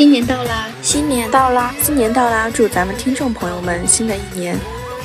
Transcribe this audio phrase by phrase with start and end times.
[0.00, 2.48] 新年到啦，新年到啦，新年到啦！
[2.48, 4.58] 祝咱们听众朋友们新的一年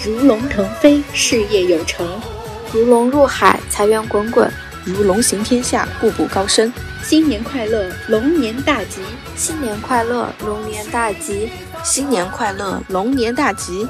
[0.05, 2.07] 如龙腾飞，事业有成；
[2.71, 4.50] 如龙入海，财源滚滚；
[4.86, 6.71] 如龙行天下，步步高升。
[7.04, 9.02] 新年快乐，龙年大吉！
[9.36, 11.52] 新年快乐，龙年大吉！
[11.84, 13.86] 新年快乐，龙年大吉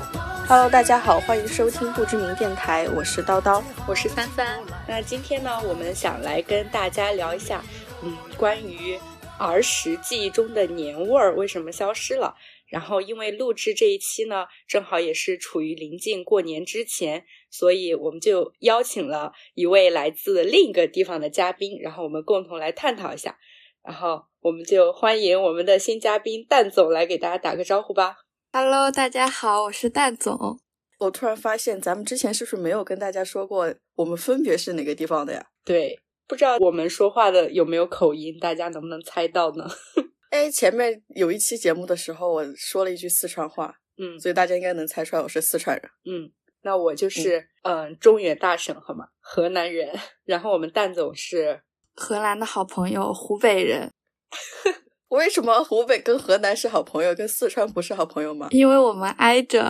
[0.47, 4.47] ！Hello，大家好，欢迎收听不知名电台，我是叨叨，我是三三。
[4.87, 7.61] 那今天呢，我们想来跟大家聊一下，
[8.01, 8.99] 嗯，关于。
[9.37, 12.35] 儿时记忆中的年味儿为什么消失了？
[12.67, 23.37] 然后因为录制这一期呢，正好也是处于临近过年之前，所以我们就邀请了一位来自另一个地方的嘉宾，然后我们共同来探讨一下。
[23.83, 28.17] 然后我们就欢迎我们的新嘉宾蛋总来给大家打个招呼吧。
[28.51, 30.59] Hello，大家好，我是蛋总。
[30.97, 35.45] 我突然发现，咱们之前是不是没有跟大家说过我们分别是哪个地方的呀？
[35.63, 35.99] 对。
[36.27, 39.67] 不知道我们说话的有没有口音，大家能不能猜到呢？
[40.31, 45.89] 哎，前面有一期节目的时候，我说了一句四川话，嗯，所以大家应该能猜出来我是四川人。
[46.05, 46.31] 嗯，
[46.63, 49.07] 那我就是嗯中原大省，好吗？
[49.19, 49.97] 河南人。
[50.25, 51.61] 然后我们蛋总是
[51.95, 53.91] 荷兰的好朋友，湖北人。
[55.09, 58.47] 为什么湖北跟河南是好朋友，跟四川不是好朋友吗？
[58.51, 59.63] 因为我们挨着。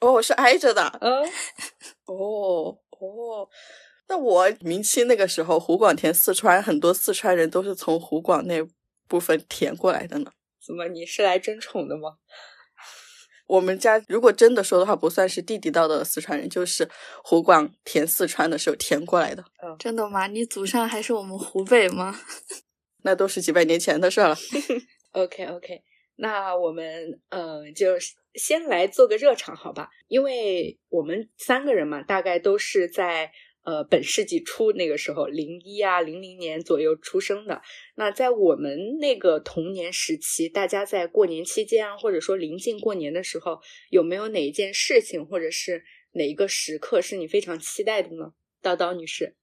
[0.00, 0.98] 哦，我是挨着的。
[1.00, 1.24] 嗯。
[2.04, 3.48] 哦哦。
[4.06, 8.62] 那我明清那个时候，湖广填四川，很多四川人都是从湖广那
[9.08, 10.30] 部分填过来的呢。
[10.64, 12.16] 怎么，你是来争宠的吗？
[13.46, 16.88] 我们家如果真的说的话，不算是地地道道的四川人，就是
[17.22, 19.44] 湖广填四川的时候填过来的。
[19.62, 20.26] 嗯，真的吗？
[20.26, 22.18] 你祖上还是我们湖北吗？
[23.04, 24.36] 那都是几百年前的事了。
[25.12, 25.82] OK OK，
[26.16, 27.96] 那我们嗯，就
[28.34, 29.88] 先来做个热场，好吧？
[30.08, 33.32] 因为我们三个人嘛，大概都是在。
[33.64, 37.62] 呃，本世纪初那个时候，零一啊，零零年左右出生的。
[37.96, 43.58] 那在我们那个童年时期，大家在过年期间啊，或者说临近过年的时候，
[43.90, 45.82] 有没有哪一件事情，或者是
[46.12, 48.32] 哪一个时刻是你非常期待的呢？
[48.62, 49.34] 叨叨女士，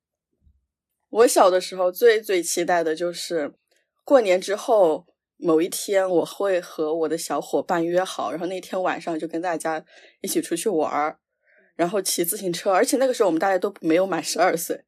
[1.10, 3.54] 我小的时候最最期待的就是
[4.04, 9.84] 过年之后某一天，我会和我的小伙伴约好，然后那天晚上就跟大家
[10.22, 11.21] 一起出去玩儿。
[11.82, 14.80] 然后骑自行车，而且那个时候我们大家都没有满十二岁，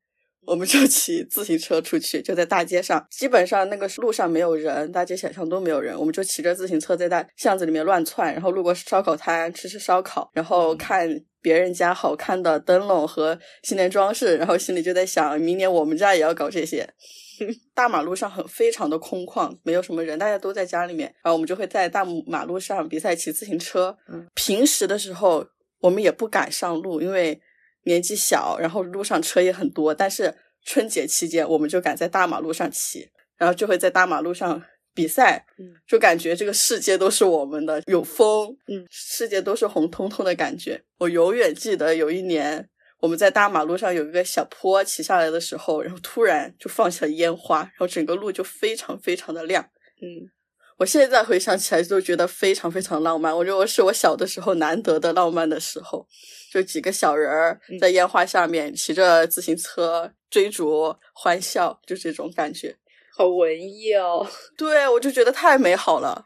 [0.45, 11.09] 我们就骑自行车出去，就在大街上，基本上那个路上没有人，大街小巷都没有人，我们就骑着自行车在大巷子里面乱窜，然后路过烧烤摊吃吃烧烤，然后看
[11.41, 16.87] 别人家好看的灯笼和新年装饰，然后心里就在想，明年我们家也要搞这些。
[17.73, 23.97] 大马路上很非常的空旷，没有什么人，大家都在家里面，然后我们就会在大马路上比赛骑自行车。
[24.35, 25.47] 平时的时候。
[25.83, 27.41] 我们也不敢上路，因为
[27.83, 29.93] 年纪小，然后路上车也很多。
[29.93, 30.33] 但是
[30.65, 40.81] 春节期间，我们就敢在大马路上骑，然后就会在大马路上比赛，嗯，就感觉这个世界都是我们的，有风，嗯，世界都是红彤彤的感觉。
[40.99, 42.69] 我永远记得有一年，
[43.01, 49.69] 我们在大马路上有一个小坡，骑下来的时候，然后突然就放起了烟花，然后整个路就非常非常的亮，
[50.01, 50.31] 嗯。
[50.77, 56.07] 我现在回想起来都觉得非常非常浪漫，我觉得我是我小的时候难得的浪漫的时候，
[56.51, 62.75] 就几个小人儿在烟花下面骑着自行车追逐欢笑，就这种感觉，
[63.15, 64.27] 好文艺哦。
[64.57, 66.23] 对，我就觉得太美好了，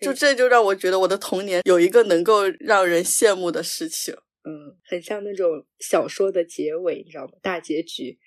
[0.00, 4.14] 就这就让我觉得我的童年有一个能够让人羡慕的事情，
[4.44, 7.30] 嗯，很像那种小说的结尾，你知道吗？
[7.42, 8.18] 大结局。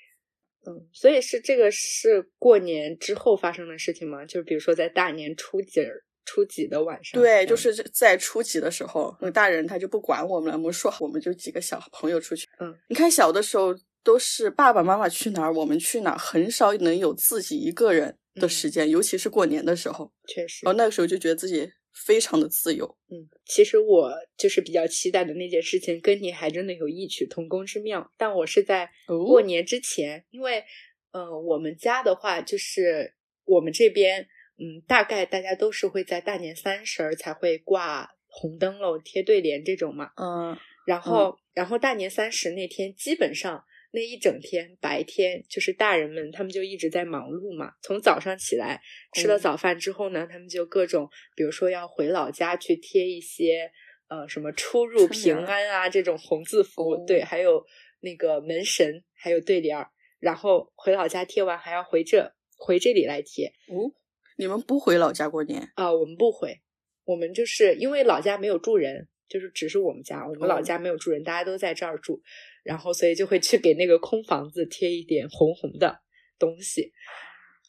[0.68, 4.26] 嗯，所以是这个是过年之后发生的事情吗？
[4.26, 7.22] 就是比如说在大年初几儿、初几的晚上？
[7.22, 12.48] 对，就是在初几的时候，那大人他就不管我们了，我们说，我们就几个小朋友出去。
[12.60, 20.12] 嗯，你看小的时候都是爸爸妈妈去哪儿，我们去哪儿，很少能有自己一个人的时间，尤其是过年的时候。
[20.28, 21.72] 确实，然后那个时候就觉得自己。
[22.06, 28.12] 非常的自由，嗯，其实我就是比较期待的那件事情，跟你还真的有异曲同工之妙。
[28.18, 30.64] 但我是在过年之前，因为，
[31.12, 33.14] 嗯，我们家的话，就是
[33.46, 34.28] 我们这边，
[34.58, 43.66] 嗯，大概大家都是会在大年三十儿才会挂红灯笼、贴对联这种嘛，嗯，然后，然后大年三十那天，基本上。
[43.92, 47.74] 那一整天白天，就是大人们他们就一直在忙碌嘛。
[47.82, 48.80] 从早上起来
[49.14, 53.72] 吃了早饭之后呢，他们就各种，比如说要回老家去贴一些
[54.08, 57.66] 呃什么出入平安啊这种红字符，对，还有
[58.02, 59.90] 那个门神，还有对联儿。
[60.20, 63.48] 然后回老家贴完还要回这回这里来贴。
[63.70, 63.92] 哦，
[64.38, 65.92] 你们不回老家过年啊？
[65.94, 66.62] 我们不回，
[67.06, 72.22] 我们就是因为老家没有住人，就是只是我们家，我们老家没有住人，大家都在这儿住。
[72.64, 76.00] 然后，所以就会去给那个空房子贴一点红红的
[76.38, 76.92] 东西。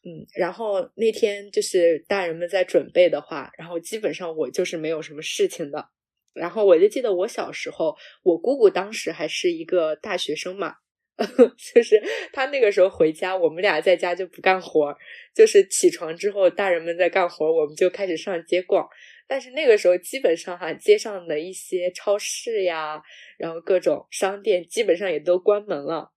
[0.03, 5.91] 嗯，然后那天就是大人们在准备的话，然后基本上我就是没有什么事情的。
[6.33, 10.75] 然后我就记得我小时候，我姑姑当时还是一个大学生嘛，
[11.75, 12.03] 就是
[12.33, 14.97] 她那个时候回家，我们俩在家就不干活，
[15.35, 18.89] 就是起床之后大人们在干活，我们就开始上街逛。
[19.31, 23.01] 但是那个时候基本上哈，街上的一些超市呀，
[23.39, 26.11] 然后各种商店基本上也都关门了。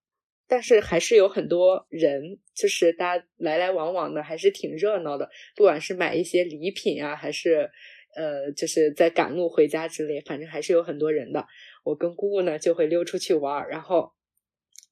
[0.47, 5.29] 但是还是有很多人，就是大家来来往往的，还是挺热闹的。
[5.55, 7.69] 不管是买一些礼品啊，还是
[8.15, 11.45] 呃，就是在赶路回家之类，反正还是有很多人的。
[11.83, 14.11] 我跟姑姑呢就会溜出去玩，然后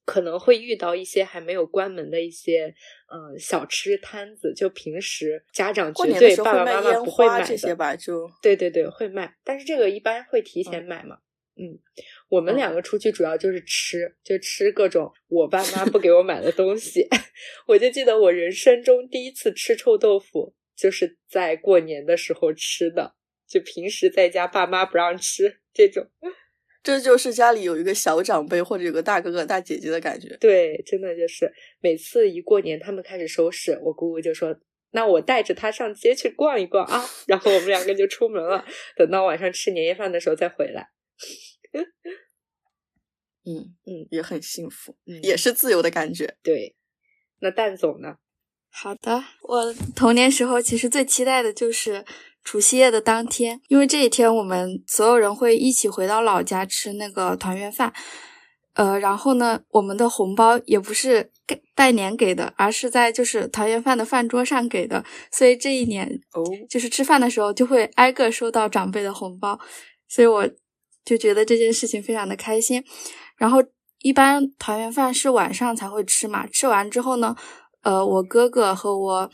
[0.04, 2.74] 可能会遇到一些还没有关门的一些
[3.12, 4.52] 嗯小吃摊子。
[4.54, 7.94] 就平时家长绝对爸爸妈妈不会买这些吧？
[7.96, 11.18] 就对对对，会卖，但是这个一般会提前买嘛。
[11.54, 11.78] 嗯，
[12.28, 17.06] 我们两个出去主要就是吃，就吃各种我爸妈不给我买的东西。
[17.68, 23.14] 我就记得我人生中第一次吃臭豆腐，就是在过年的时候吃的。
[23.46, 26.08] 就平时在家爸妈不让吃这种，
[26.82, 30.36] 这就是家里有一个小长辈或者有个大哥哥大姐姐的感觉。
[30.40, 34.58] 对，真的就是每次一过年，他们开始收拾，我姑姑就说
[34.90, 38.64] ：“那我带着他上街去逛一逛啊。”然后我们两个就出门了，
[38.96, 40.88] 等到晚上吃年夜饭的时候再回来。
[43.44, 46.36] 嗯嗯，也很幸福，嗯，也是自由的感觉。
[46.42, 46.76] 对，
[47.40, 48.16] 那蛋总呢？
[48.70, 52.04] 好的，我童年时候其实最期待的就是
[52.44, 57.92] 除夕夜的当天，因为这一天我们所有人会一起回到老家吃那个团圆饭。
[58.74, 69.58] 呃，然后呢，我们的红包也不是给拜年给的，而是在就是团圆饭的饭桌上给的，所以这一年哦，就是吃饭的时候就会挨个收到长辈的红包，
[70.08, 70.48] 所以我。
[71.04, 72.80] 就觉得这件事情非常的开心，
[73.36, 73.58] 然后
[74.02, 77.34] 一般团圆饭是晚上才会吃嘛，吃完之后呢，
[77.82, 79.30] 呃，我哥哥和我，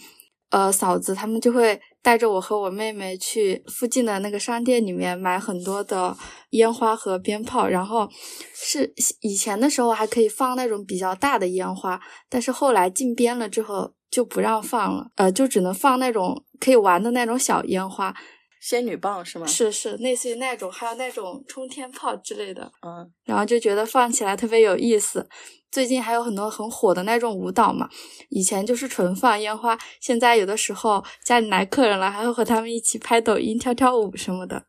[0.49, 6.17] 呃，嫂子他们就会带着我和我妹妹去附近的那个商店里面买很多的
[6.51, 8.09] 烟花和鞭炮，然后
[8.55, 18.15] 是以前的时候还可以放那种比较大的烟花，但是后来禁鞭了之后就不让放了，呃，就只能放那种可以玩的那种小烟花。
[18.61, 19.47] 仙女棒是吗？
[19.47, 22.71] 是是，类似于那种，还有那种冲天炮之类的。
[22.83, 25.29] 嗯，然后就觉得放起来特别有意思。
[25.71, 27.89] 最近还有很多很火的那种舞蹈嘛。
[28.31, 34.67] 以前就是纯放烟花，现在有的时候家里来客人了，还会和他们一起拍抖音、跳跳舞什么的。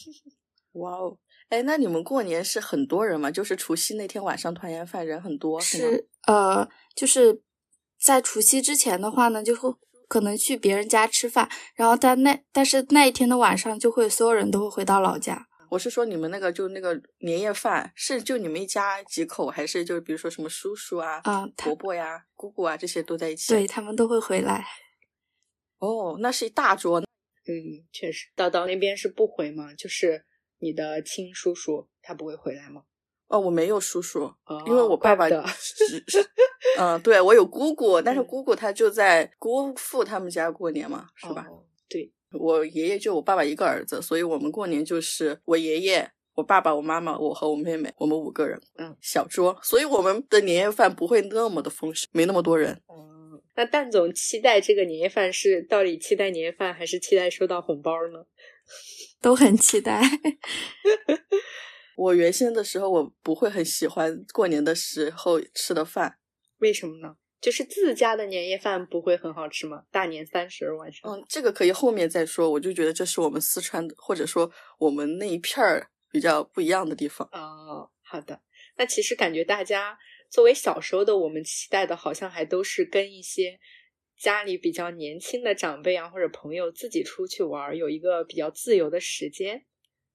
[0.74, 1.16] 哇哦，
[1.48, 3.30] 哎，那你们过年是很多人吗？
[3.30, 7.42] 就是除夕那天晚上团圆饭人很多是呃，就是
[7.98, 9.74] 在除夕之前的话呢，就会。
[10.08, 15.46] 可能去别人家吃饭，然后但那但是那一天的晚上就会所有人都会回到老家。
[15.68, 23.52] 我是说你们那个就那个年夜饭是就你们一家几口，还是就比如说什么叔叔啊、啊婆婆呀、姑姑啊这些都在一起？
[23.52, 24.64] 对他们都会回来。
[25.78, 27.00] 哦，那是一大桌。
[27.00, 29.74] 嗯，确实，叨叨那边是不回吗？
[29.74, 30.24] 就是
[30.58, 32.84] 你的亲叔叔他不会回来吗？
[33.28, 34.32] 哦，我没有叔叔，
[34.66, 36.24] 因为我爸爸是是，
[36.78, 41.44] 嗯，对我有姑姑，但是姑姑她就在姑父他们家过年嘛，是吧？
[41.88, 52.80] 对，我爷爷就我爸爸一个儿子，所以我们过年就是我爷爷、我爸爸、我妈妈、我和我妹妹，我们五个人，嗯，小桌，所以我们的年夜饭不会那么的丰盛，没那么多人。
[52.88, 58.24] 嗯，那蛋总期待这个年夜饭是到底期待年夜饭还是期待收到红包呢？
[59.20, 60.00] 都很期待。
[61.96, 66.18] 我原先的时候，我不会很喜欢过年的时候吃的饭，
[66.58, 67.16] 为什么呢？
[67.40, 69.84] 就是自家的年夜饭不会很好吃吗？
[69.90, 72.50] 大年三十晚上，嗯，这个可以后面再说。
[72.50, 77.28] 我就觉得这是我们四川的，或者说我们那一片儿比较不一样的地方。
[77.32, 78.40] 哦，好的。
[78.76, 79.98] 那其实感觉大家
[80.30, 83.58] 作为小时候的我们，期待的好像还都是跟一些
[84.18, 89.64] 家里比较年轻的长辈啊或者朋友自己出去玩，有一个比较自由的时间。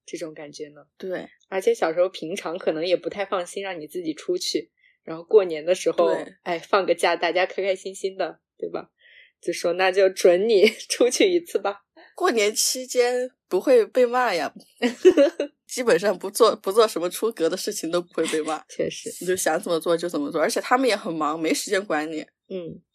[0.04, 0.82] 这种感觉呢？
[0.98, 4.70] 对，而且小时候平常可能也不太放心让你自己出去，
[5.02, 6.08] 然后过年的时候，
[6.42, 8.90] 哎，放个假，大家开开心心的，对吧？
[9.40, 11.82] 就说那就准你 出去一次吧。
[12.14, 14.52] 过年期间不会被骂呀，
[15.66, 18.62] 基本上不做不做什么出格的事情都不会被骂。
[18.68, 22.20] 确实，你就想怎么做就怎么做，而且他们也很忙，没时间管你。
[22.50, 22.91] 嗯，好。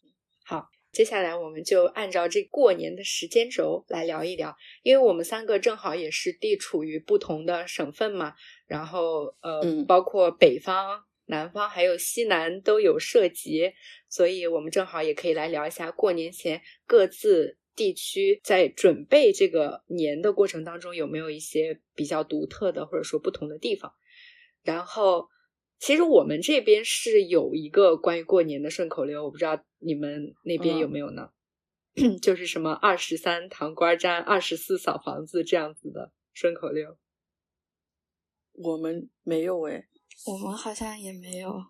[0.98, 8.34] 接下来我们就按照这过年的时间轴来聊一聊，因为我们三个正好也是地处于不同的省份嘛，
[8.66, 13.74] 然后呃，包括北方、南方还有西南都有涉及，
[14.10, 23.94] 所以我们正好也可以来聊一下过年前各自地区在准备这个年的过程当中有没有一些比较独特的或者说不同的地方。
[24.64, 25.28] 然后
[25.80, 31.30] 其实我们这边是有一个关于过年的顺口溜，我不知道你们那边有没有呢？
[32.22, 36.98] 就是什么二十三糖瓜粘，二十四扫房子这样子的顺口溜。
[38.54, 39.88] 我们没有哎，
[40.26, 41.64] 我们好像也没有。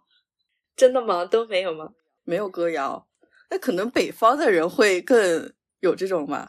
[0.76, 1.26] 真的吗？
[1.26, 1.94] 都没有吗？
[2.24, 3.10] 没有歌谣。
[3.50, 6.48] 那可能北方的人会更有这种吧，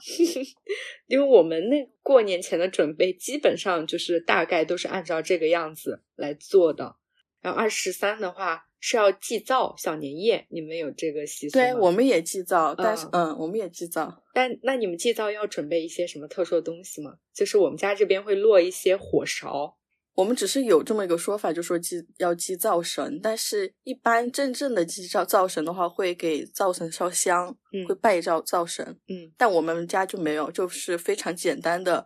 [1.06, 6.96] 因为我们那过年前的准备基本上就是大概都是按照这个样子来做的。
[7.40, 11.64] 然后二十三的话是要祭灶小年夜，你们有这个习俗吗？
[11.64, 14.22] 对，我们也祭灶，但是嗯，我们也祭灶。
[14.34, 17.14] 但那你们祭灶要准备一些什么特殊的东西吗？
[17.34, 19.76] 就是我们家这边会落一些火勺。
[20.14, 28.84] 我们只是有这么一个说法，就说祭要祭灶神，但是一般真正的祭灶灶神的话，会给灶神烧香，会拜灶灶神。
[29.06, 32.04] 嗯，但我们家就没有，就是非常简单的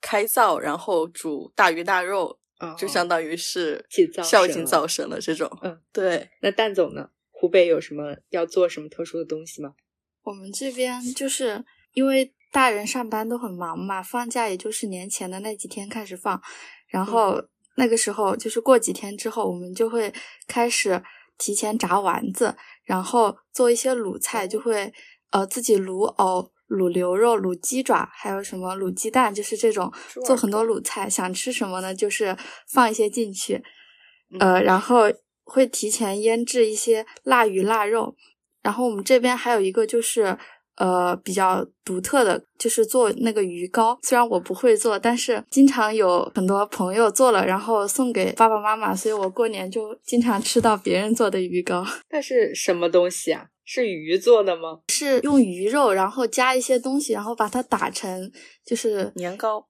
[0.00, 2.40] 开灶，然后煮大鱼大肉，
[2.78, 3.84] 就相当于是
[4.22, 5.50] 孝敬灶神了这种。
[5.62, 6.30] 嗯，对。
[6.40, 7.10] 那蛋总呢？
[7.30, 9.74] 湖北有什么要做什么特殊的东西吗？
[10.22, 16.40] 我们这边就是因为大人上班都很忙嘛，放假也就是年前的那几天开始放。
[16.86, 17.44] 然后
[17.76, 20.14] 那个时候就是过几天之后，我们就会
[20.46, 21.02] 开始
[21.36, 24.94] 提前炸丸子，然后做一些卤菜，就会
[25.30, 29.92] 呃自己卤藕、卤牛肉、卤鸡爪，还有什么卤鸡蛋，就是这种
[30.26, 31.08] 做很多卤菜。
[31.08, 31.94] 想吃什么呢？
[31.94, 32.36] 就是
[32.68, 33.62] 放一些进去，
[34.40, 35.02] 呃，然后
[35.44, 38.16] 会提前腌制一些腊鱼、腊肉。
[38.62, 40.38] 然后我们这边还有一个就是。
[40.76, 51.86] 呃，比较独特的就是做那个鱼糕，虽然我不会做，但是经常有很多朋友做了，然后送给爸爸妈妈，所以我过年就经常吃到别人做的鱼糕。
[52.10, 53.46] 那是什么东西啊？
[53.64, 54.82] 是鱼做的吗？
[54.88, 58.30] 是用鱼肉，然后加一些东西，然后把它打成
[58.64, 59.68] 就是年糕、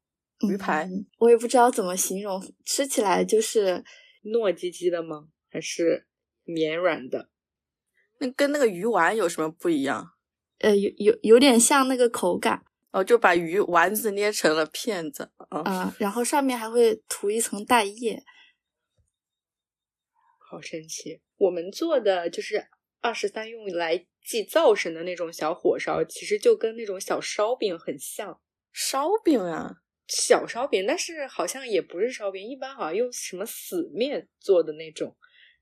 [0.49, 0.89] 鱼排。
[1.19, 3.85] 我也不知道怎么形容，吃起来就是
[4.25, 5.29] 糯叽叽的吗？
[5.49, 6.07] 还是
[6.43, 7.31] 绵软的？
[8.19, 10.11] 那跟那个鱼丸有什么不一样？
[10.59, 18.23] 呃，有有有点像那个口感哦，就把鱼丸子捏成了片子，嗯，然后上面还会涂一层蛋液，
[20.39, 21.21] 好神奇。
[21.37, 22.69] 我们做的就是
[23.05, 28.41] 二十三用来祭灶神的那种小火烧，其实就跟那种小烧饼很像。
[28.73, 35.15] 烧饼啊，小烧饼，但是好像也不是烧饼，一般好像用什么死面做的那种，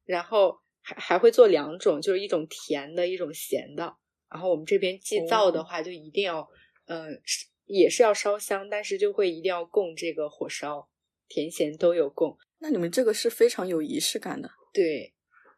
[0.04, 3.92] 然后还还会做两种，就是一种甜的，一种咸的。
[4.30, 6.48] 然后我们这边祭灶的话，就一定要，
[6.86, 7.20] 嗯，
[7.64, 10.88] 也是要烧香，但是就会一定要供这个火烧，
[11.26, 12.38] 甜咸都有供。
[12.60, 15.11] 那你们这个是非常有仪式感的，对。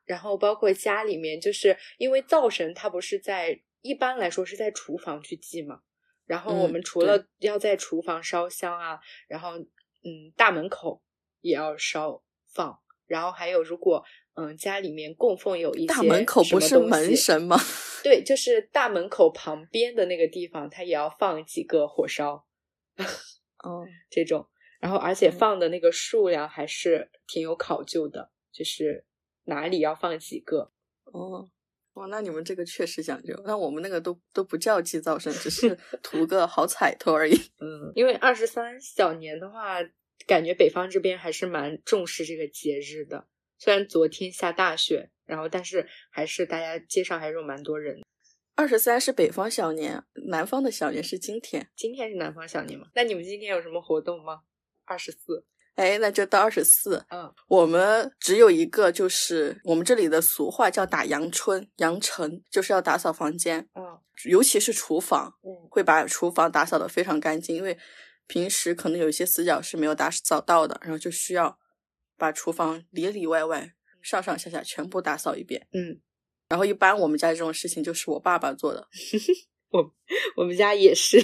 [0.04, 5.80] 然后包括家里面，就是因为灶神他不是在一般来说是在厨房去祭嘛，
[6.26, 11.02] 然后我们除了要在厨房烧香啊，然后嗯，大门口
[11.40, 14.04] 也要烧放，然后还有如果。
[14.36, 17.56] 嗯，家里面供奉有一些大门口不是门神吗？
[18.02, 22.44] 对，就是大门口旁边的那个地方，它也要放几个火烧。
[23.62, 24.48] 哦，这种，
[24.80, 29.06] 然后而且放的那个数量还是挺有考究的，就是
[29.44, 30.72] 哪里要放几个。
[31.04, 31.48] 哦，
[31.94, 33.40] 哇，那你们这个确实讲究。
[33.44, 37.34] 那我们那个都都不叫祭灶神，只是 图个好彩头而已。
[37.60, 39.78] 嗯，因为二十三小年的话，
[40.26, 43.28] 感觉北方这边还是蛮重视这个节日的。
[43.58, 48.02] 虽然昨天下大雪，然后但是还是大家街上还是有蛮多人。
[48.56, 51.68] 二十三是北方小年，南方的小年是今天。
[51.76, 52.88] 今天是南方小年吗？
[52.94, 54.42] 那你们今天有什么活动吗？
[54.84, 55.44] 二十四，
[55.74, 57.04] 哎，那就到二十四。
[57.10, 63.68] 嗯，我们只有一个，就是我们这里的俗话叫打阳春，阳晨就是要打扫房间。
[63.74, 67.78] 嗯，尤其是厨房，嗯，会把厨房打扫的非常干净，因为
[68.26, 71.58] 平时可能有一些死角是没有打扫到的，然后就需要。
[72.16, 75.66] 把厨房里里外外、上上下下全部打扫一遍。
[75.72, 76.00] 嗯，
[76.48, 78.86] 然后一般我们家这种事情就是我爸爸做的。
[79.70, 79.92] 我
[80.36, 81.18] 我们家也是。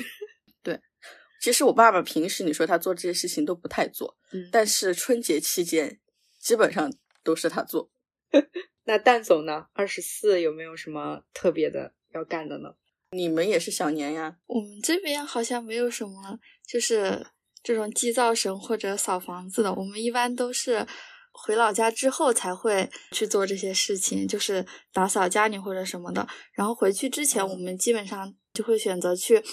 [1.40, 5.98] 对，其实我爸爸平时你说他做这些事情都不太做，嗯，但是春节期间
[6.38, 6.92] 基本上
[7.24, 7.90] 都是他做。
[8.84, 9.66] 那蛋总呢？
[9.72, 12.74] 二十四有没有什么特别的要干的呢？
[13.12, 14.36] 你们也是小年呀？
[14.46, 17.26] 我们这边好像没有什么，就是。
[17.62, 20.86] 这种祭灶神或者扫房子的，我们一般都是
[21.30, 26.26] 回老家之后才会去做这些事情，就是打扫家里或者什么的。
[26.54, 29.44] 然后回去之前，我们基本上就会选择去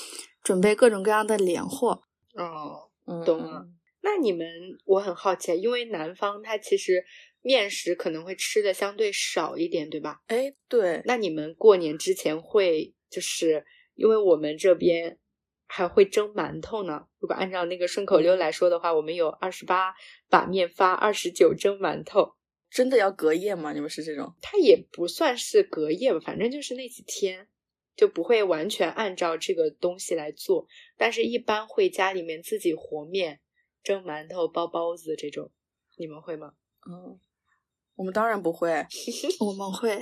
[0.48, 2.02] 准备各种各样的年货。
[2.36, 2.90] 哦，
[3.26, 3.68] 懂了。
[4.02, 4.48] 那你们，
[4.86, 7.04] 我很好奇，因为南方它其实
[7.42, 10.22] 面食可能会吃的相对少一点，对吧？
[10.28, 11.02] 哎，对。
[11.04, 15.20] 那你们过年之前会，就是因为我们这边。
[15.70, 17.08] 还会蒸馒头呢。
[17.20, 19.94] 如果按照那个顺口溜来说的话，我们有二十八
[20.30, 22.36] 把面发，二十九蒸馒头。
[22.70, 23.74] 真的要隔夜吗？
[23.74, 24.34] 你们是这种？
[24.42, 27.50] 它也不算是隔夜吧，反正就是那几天，
[27.98, 33.42] 就不会完全按照这个东西来做，但是一般会家里面自己和面、
[33.84, 35.52] 蒸馒头、包包子这种，
[35.98, 36.54] 你们会吗？
[36.90, 37.20] 嗯，
[37.96, 38.70] 我们当然不会，
[39.42, 40.00] 我们会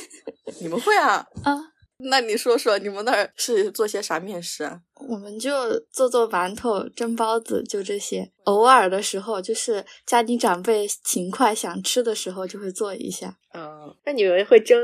[0.60, 1.26] 你们会啊？
[1.42, 1.56] 啊，
[2.10, 4.82] 那你说说你们那儿是做些啥面食啊？
[5.08, 5.50] 我们就
[5.90, 8.30] 做做馒头、蒸包子，就这些。
[8.44, 13.38] 偶尔的时候，就是家里长辈勤快想吃的时候，就会做一下。
[13.54, 14.78] 嗯，那你们会蒸，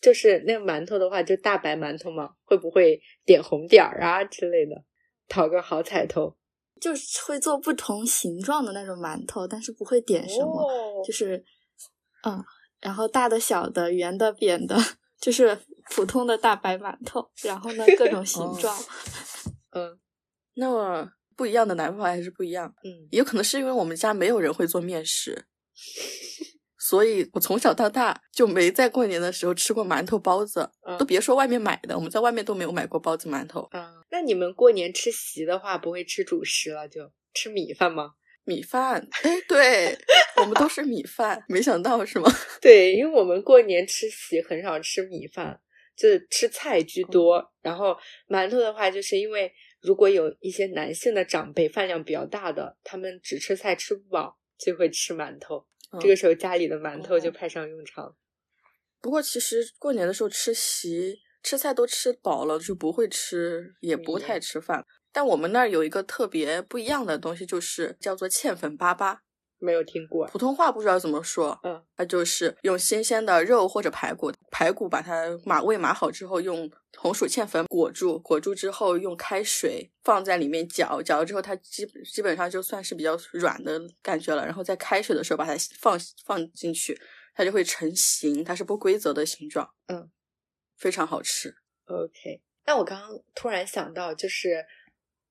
[0.00, 2.30] 就是那个馒头的话，就大白馒头嘛？
[2.44, 4.84] 会不会点红点儿啊之类的，
[5.28, 6.36] 讨个好彩头？
[6.80, 11.44] 就是会做不同形状的那种馒头，但是不会点什么，哦就是
[12.24, 12.42] 嗯，
[12.80, 14.76] 然后大的、小的、圆的、扁的，
[15.20, 15.58] 就是
[15.90, 17.30] 普通的大白馒头。
[17.42, 18.74] 然后呢，各种形状。
[19.72, 19.98] 嗯
[20.56, 25.46] 那么不一样的南方还是不一样，嗯，也有可能是因为我们家没有人会做面食，
[26.90, 33.80] 所以我从小到大就没在过年的时候吃过馒头、包子，嗯都别说外面买的，我们在外面都没有买过包子、馒头、嗯，
[34.10, 38.14] 那你们过年吃席的话，不会吃主食了，就吃米饭吗？
[38.42, 39.06] 米饭。
[39.22, 39.96] 哎，对，
[40.38, 42.28] 我们都是米饭，没想到是吗？
[42.60, 45.60] 对，因为我们过年吃席很少吃米饭，
[45.96, 47.52] 就是吃菜居多。
[47.62, 47.96] 然后
[48.28, 55.64] 馒头的话，就是因为如果有一些男性的长辈饭量比较大的，他们只吃菜吃不饱，就会吃馒头。
[55.98, 58.14] 这个时候家里的馒头就哦派上用场。
[59.00, 64.84] 不过其实过年的时候吃席吃菜都吃饱了，就不会吃，也不太吃饭。
[65.10, 69.18] 但我们那儿有一个特别不一样的东西，就是叫做芡粉粑粑。
[69.60, 86.98] 没有听过，普通话不知道怎么说，嗯，它就是用新鲜的肉或者排骨，排骨把它码味码好之后，用红薯芡粉裹住，裹住之后用开水放在里面搅，搅了之后它基基本上就算是比较软的感觉了，然后在开水的时候把它放放进去，
[87.34, 90.10] 它就会成型，它是不规则的形状，嗯，
[90.76, 91.54] 非常好吃。
[91.84, 94.64] OK，那我刚刚突然想到，就是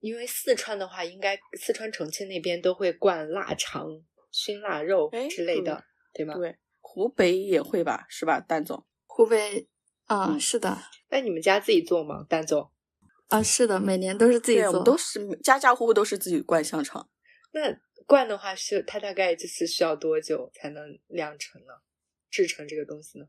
[0.02, 6.36] 因为四川的话，应该四川重庆那边都会灌腊肠、熏腊肉哎之类的，对吗？
[6.36, 8.86] 对，湖北也会吧，是吧，蛋总？
[9.06, 9.68] 湖北
[10.06, 10.78] 啊、嗯是的，
[11.10, 12.72] 那你们家自己做吗，丹总？
[13.28, 14.84] 啊，是的，每年都是自己做们。
[14.84, 17.10] 都是家家户户都是自己灌香肠。
[17.52, 21.74] 那灌的话是它大概就是需要多久才能酿成呢？
[22.30, 23.26] 制成这个东西呢？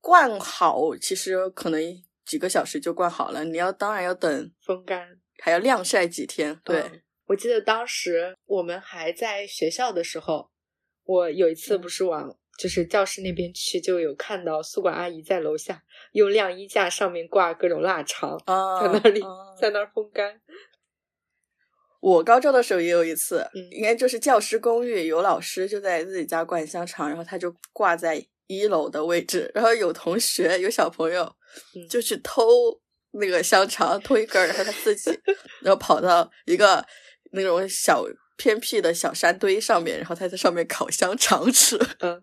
[0.00, 1.80] 灌好，其实可能
[2.24, 3.44] 几个小时就灌好了。
[3.44, 5.20] 你要当然要等，风干。
[5.38, 6.60] 还要晾晒几天。
[6.64, 10.50] 对，嗯我记得当时我们还在学校的时候，
[11.04, 11.80] 我有一次嗯。
[11.80, 20.42] 不是往就是教室那边去，就有看到宿管阿姨在楼下用晾衣架上面挂各种腊肠，啊，在那里啊在那儿风干。
[22.00, 23.70] 我高中的时候也有一次，嗯。
[23.70, 31.24] 应该就是教师公寓有老师就在自己家灌香肠，然后他就挂在一楼的位置，然后有同学有小朋友
[31.74, 31.88] 嗯。
[31.88, 32.44] 就去偷
[33.12, 35.10] 那个香肠，偷一根儿，然后他自己，
[35.64, 36.84] 然后跑到一个
[37.32, 38.04] 那种小
[38.36, 41.76] 偏僻的小山堆上面，然后他在上面烤香肠吃。
[42.00, 42.22] 嗯，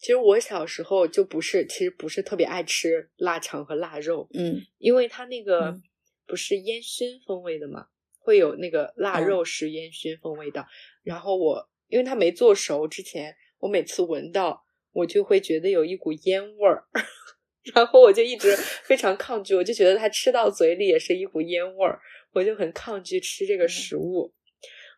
[0.00, 5.82] 其实我小时候就不是，其实不是特别爱吃腊肠和腊肉，嗯因为它那个嗯
[6.26, 7.86] 不是烟熏风味的嘛，
[8.18, 10.66] 会有那个腊嗯肉是烟熏风味的。
[11.02, 16.84] 然后我因为它没做熟之前，我每次闻到我就会觉得有一股烟味儿，
[17.74, 22.00] 然后我就一直 非常抗拒，我就觉得它吃到嘴里也是一股烟味儿，
[22.32, 24.34] 我就很抗拒吃这个嗯食物。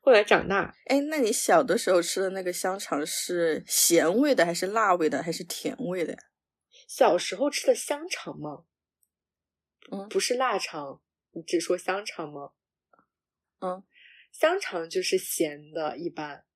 [0.09, 6.18] 后来长大，哎，那你小的时候吃的那个香肠是咸味的，还是辣味的，还是甜味的呀？
[6.88, 8.64] 小时候吃的香肠吗？
[9.92, 12.53] 嗯不是腊肠，你只说香肠吗？
[13.59, 13.85] 嗯，
[14.33, 16.47] 香肠就是咸的，一般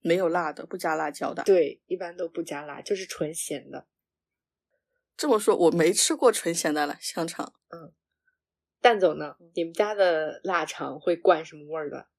[0.00, 1.44] 没有辣的，不加辣椒的。
[1.44, 3.88] 对，一般都不加辣，就是纯咸的。
[5.16, 7.54] 这么说，我没吃过纯咸的了香肠。
[7.70, 7.94] 嗯
[8.82, 9.38] 蛋总呢？
[9.40, 12.10] 嗯你们家的腊肠会灌什么味儿的？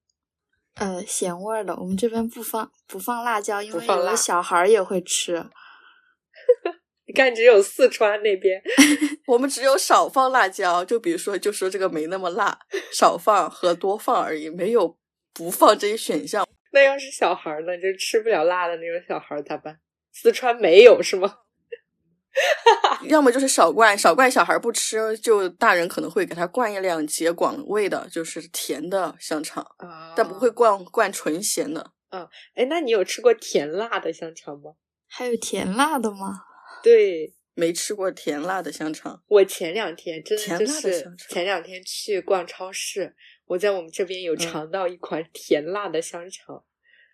[0.76, 5.44] 呃，咸味儿的，我们这边不放不放辣椒，因为有的小孩儿也会吃。
[7.08, 8.60] 你看，只有四川那边，
[9.26, 12.58] 我们只有少放辣椒，就比如说，就说这个没那么辣，
[12.92, 14.98] 少放和多放而已，没有
[15.32, 16.46] 不放这一选项。
[16.72, 17.76] 那要是小孩儿呢？
[17.78, 19.78] 就吃不了辣的那种小孩儿咋办？
[20.12, 21.38] 四川没有是吗？
[23.08, 30.50] 要么就是少灌，少灌小孩不吃，就大人可能会给他灌一两节广味的，就是甜的香肠，啊但不会。
[30.56, 31.92] 灌灌纯咸的。
[32.08, 34.72] 嗯哎，那你有吃过甜辣的香肠吗？
[35.06, 36.40] 还有甜辣的吗？
[36.82, 46.64] 对，没吃过甜辣的香肠，我前两天真的就是前两天去逛超市，我在我们这边有嗯尝到一款甜辣的香肠，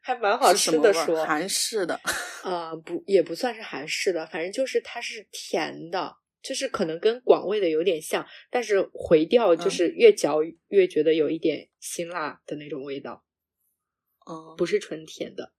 [0.03, 1.25] 还蛮好吃的说。
[1.25, 1.99] 韩式的，
[2.45, 13.25] 呃，不，也不算是韩式的，反正就是它是甜的，就是可能跟广味的有点像，但是回调就是越嚼越觉得有一点辛辣的那种味道。
[14.27, 15.53] 哦，不是纯甜的，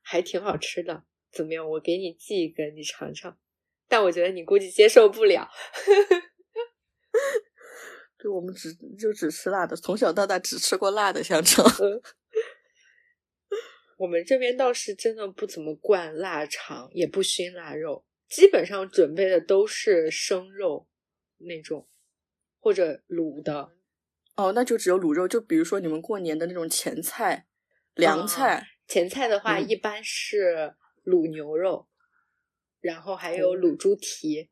[0.00, 1.04] 还挺好吃的。
[1.32, 1.68] 怎么样？
[1.68, 3.36] 我给你寄一根，你尝尝。
[3.88, 5.48] 但我觉得你估计接受不了。
[8.18, 11.64] 对，我们只就只吃辣的，从小到大只吃过辣的香肠。
[13.98, 20.88] 我们这边倒是真的不怎么灌腊肠，也不熏腊肉，基本上准备的都是生肉
[21.38, 21.88] 那种，
[22.60, 23.72] 或者卤的。
[24.36, 25.26] 哦，那就只有卤肉。
[25.26, 27.48] 就比如说你们过年的那种前菜、
[27.94, 28.68] 凉菜。
[28.86, 31.88] 前菜的话，一般是卤牛肉，
[32.80, 34.48] 然后还有卤猪蹄，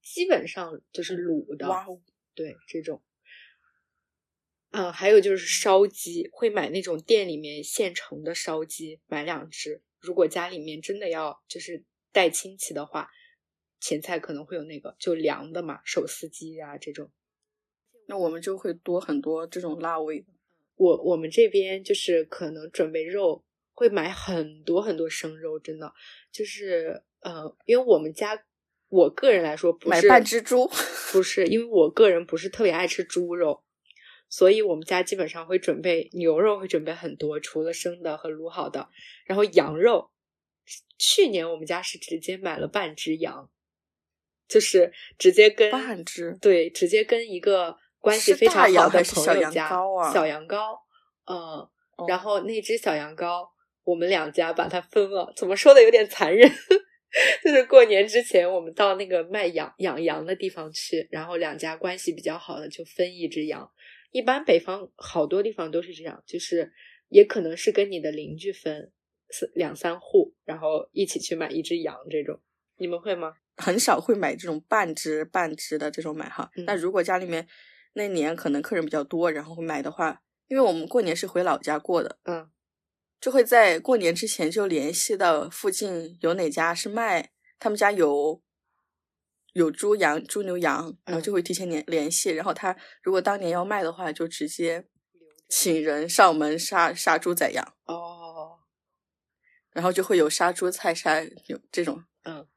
[0.00, 1.68] 基本上就是卤的。
[1.68, 2.00] 哇哦！
[2.34, 3.02] 对，这种。
[4.76, 9.80] 嗯，还有就是烧鸡，会买那种店里面现成的烧鸡，买两只。
[10.00, 13.08] 如果家里面真的要就是带亲戚的话，
[13.80, 17.08] 前菜可能会有那个就凉的嘛，手撕鸡啊这种。
[18.08, 20.26] 那我们就会多很多这种辣味。
[20.74, 25.94] 我我们这边就是可能准备肉会买很多很多生肉，真的
[26.32, 28.44] 就是呃，因为我们家
[28.88, 30.68] 我个人来说不是买半只猪，
[31.12, 33.62] 不是因为我个人不是特别爱吃猪肉。
[34.36, 38.88] 所以我们家基本上会准备牛肉，会准备很多，除了生的和卤好的。
[39.26, 40.10] 然后羊肉，
[40.98, 43.48] 去年我们家是直接买了半只羊，
[44.48, 49.68] 就是直接跟半只对，直接跟一个关系非常好的朋友家
[50.12, 50.80] 小羊羔，
[51.30, 51.70] 嗯，
[52.08, 53.46] 然后那只小羊羔，
[53.84, 55.32] 我们两家把它分了。
[55.36, 56.50] 怎么说的有点残忍？
[57.44, 63.70] 就是过年之前，我们到那个卖羊养羊的地方去，然后两家关系比较好的就分一只羊。
[64.14, 66.72] 一般北方好多地方都是这样，就是
[67.08, 68.92] 也可能是跟你的邻居分
[69.54, 72.40] 两三户，然后一起去买一只羊这种。
[72.76, 73.34] 你们会吗？
[73.56, 76.48] 很少会买这种半只半只的这种买哈。
[76.58, 77.48] 那如果家里面
[77.94, 82.48] 那年可能客人比较多，然后会买的话，因为我们过年是回老家过的，嗯，
[83.20, 88.43] 就会在过年之前就联系到附近有哪家是卖，他们家有。
[89.54, 94.86] 有猪羊、猪牛羊，然后就会提前联联系，然后他如果当年要卖的话，就直接
[95.48, 97.76] 请人上门杀杀猪宰羊。
[97.86, 98.58] 哦，
[99.70, 102.48] 然后就会有杀猪菜、杀有这种，嗯，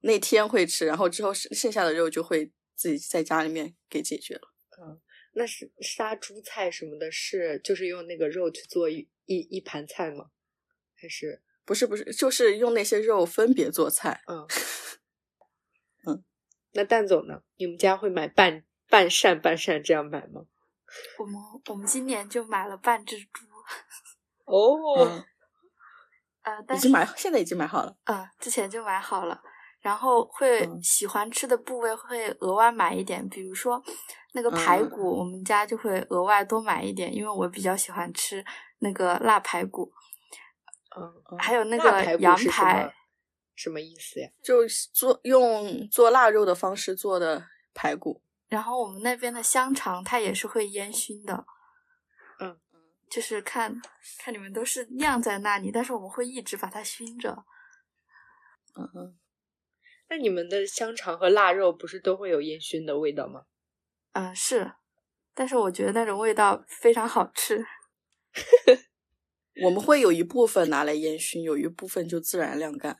[0.00, 4.54] 那天会吃，然后之后剩剩下的肉就会自己在家里面给解决了。
[4.80, 5.00] 嗯，
[5.34, 10.30] 那是杀猪菜什么的，是就是用那个肉去做一一一盘菜吗？
[10.94, 14.22] 还是不是不是，就是用那些肉分别做菜。
[14.28, 14.46] 嗯。
[16.74, 17.42] 那蛋总呢？
[17.56, 20.40] 你们家会买半半扇半扇这样买吗？
[21.20, 21.34] 我们
[21.68, 23.44] 我们今年就买了半只猪。
[24.46, 25.22] 哦，
[26.42, 27.94] 呃，已经买，现在已经买好了。
[28.04, 29.38] 嗯，之前就买好了，
[29.80, 33.82] 然后会喜欢吃的部位会额外买一点，比如说
[34.32, 38.42] 那个排骨，我们家就会额外多买一点，因为我比较喜欢吃
[38.78, 39.92] 那个腊排骨。
[40.96, 42.90] 嗯，还有那个羊排。
[43.62, 44.28] 什么意思呀？
[44.42, 51.46] 就做用做腊肉的方式做的排骨，然后我们那边的香肠它也是会烟熏的，
[52.40, 52.58] 嗯，
[53.08, 53.80] 就是看
[54.18, 57.44] 看你们都是晾在那里，但是我们会一直把它熏着，
[58.74, 59.18] 嗯嗯。
[60.08, 63.44] 那你们的香肠和腊肉不是都会有烟熏的味道吗？
[64.12, 64.72] 嗯，是，
[65.32, 67.64] 但是我觉得那种味道非常好吃。
[69.64, 72.98] 我们会有一部分拿来烟熏，有一部分就自然晾干。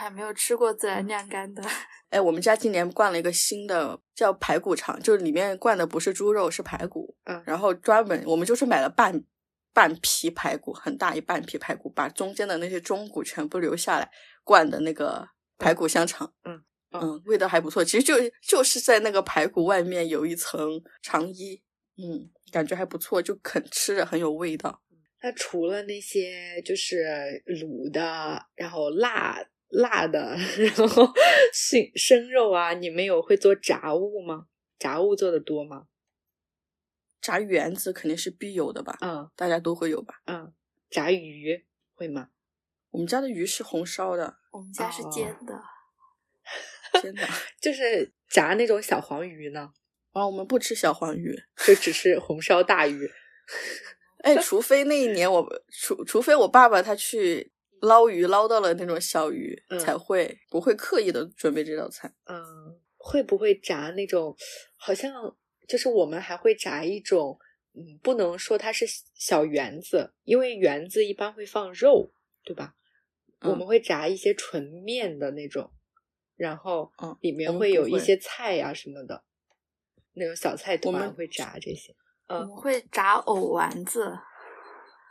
[0.00, 1.62] 我还没有吃过自然晾干的。
[2.08, 7.14] 哎，我们家今年灌了一个新的，叫排骨肠，就是里面灌的不是猪肉，是排骨。
[7.24, 9.22] 嗯，然后专门我们就是买了半
[9.74, 14.10] 半皮排骨，很大一半皮排骨，把中间的那些中骨全部留下来
[14.42, 16.32] 灌的那个排骨香肠。
[16.44, 17.84] 嗯嗯，味道还不错。
[17.84, 21.62] 其实就就是在那个排骨外面有一层肠衣，
[21.98, 24.80] 嗯，感觉还不错，就啃吃着很有味道。
[25.22, 27.04] 那除了那些就是
[27.46, 29.36] 卤的，然后辣。
[29.70, 30.36] 辣的，
[30.76, 31.06] 然后
[31.52, 34.46] 生生肉啊，你们有会做炸物吗？
[34.78, 35.86] 炸物做的多吗？
[37.20, 38.96] 炸圆子肯定是必有的吧？
[39.00, 40.14] 嗯，大家都会有吧？
[40.26, 40.52] 嗯，
[40.90, 42.28] 炸鱼会吗？
[42.90, 45.62] 我们家的鱼是红烧的，我们家是煎的，
[47.00, 47.22] 煎的，
[47.60, 49.72] 就是炸那种小黄鱼呢。
[50.12, 53.08] 啊，我们不吃小黄鱼，就只是红烧大鱼。
[54.24, 57.52] 哎，除非那一年我除除非我爸爸他去。
[57.80, 62.12] 捞鱼捞到了那种小鱼才会不会刻意的准备这道菜。
[62.26, 64.36] 嗯，会不会炸那种？
[64.76, 65.36] 好像
[65.68, 67.38] 就是我们还会炸一种
[67.72, 72.12] 嗯，不能说它是小圆子，因为圆子一般会放肉，
[72.44, 72.74] 对吧？
[73.42, 75.72] 嗯我们会炸一些纯面的那种，
[76.36, 79.24] 然后嗯里面会会有一些菜呀、什么的，
[80.12, 81.94] 那种小菜团会炸这些。
[82.26, 84.04] 嗯我们会炸藕丸子，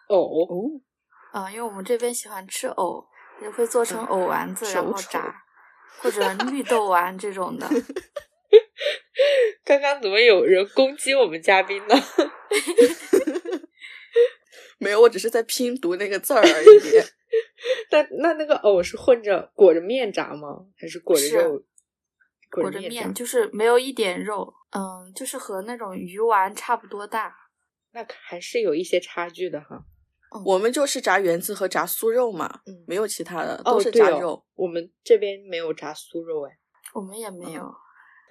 [0.09, 0.81] 藕哦，
[1.31, 3.07] 嗯、因为我们这边喜欢吃藕，
[3.41, 5.43] 也会做成藕丸子，然后炸，
[5.99, 7.67] 或者绿豆丸这种的。
[9.63, 11.95] 刚刚怎么有人攻击我们嘉宾呢？
[14.79, 16.79] 没有，我只是在拼读那个字儿而已。
[17.91, 20.65] 那那那个藕是混着裹着面炸吗？
[20.77, 21.63] 还是裹着肉？
[22.49, 27.35] 裹着面，就是没有一点肉，嗯，就是和那种鱼丸差不多大。
[27.91, 29.83] 那还是有一些差距的哈。
[30.45, 34.45] 我们就是炸圆子和炸酥肉嘛，嗯没有其他的，哦，都是炸肉。
[34.55, 36.57] 我们这边没有炸酥肉哎。
[36.93, 37.71] 我们也没有，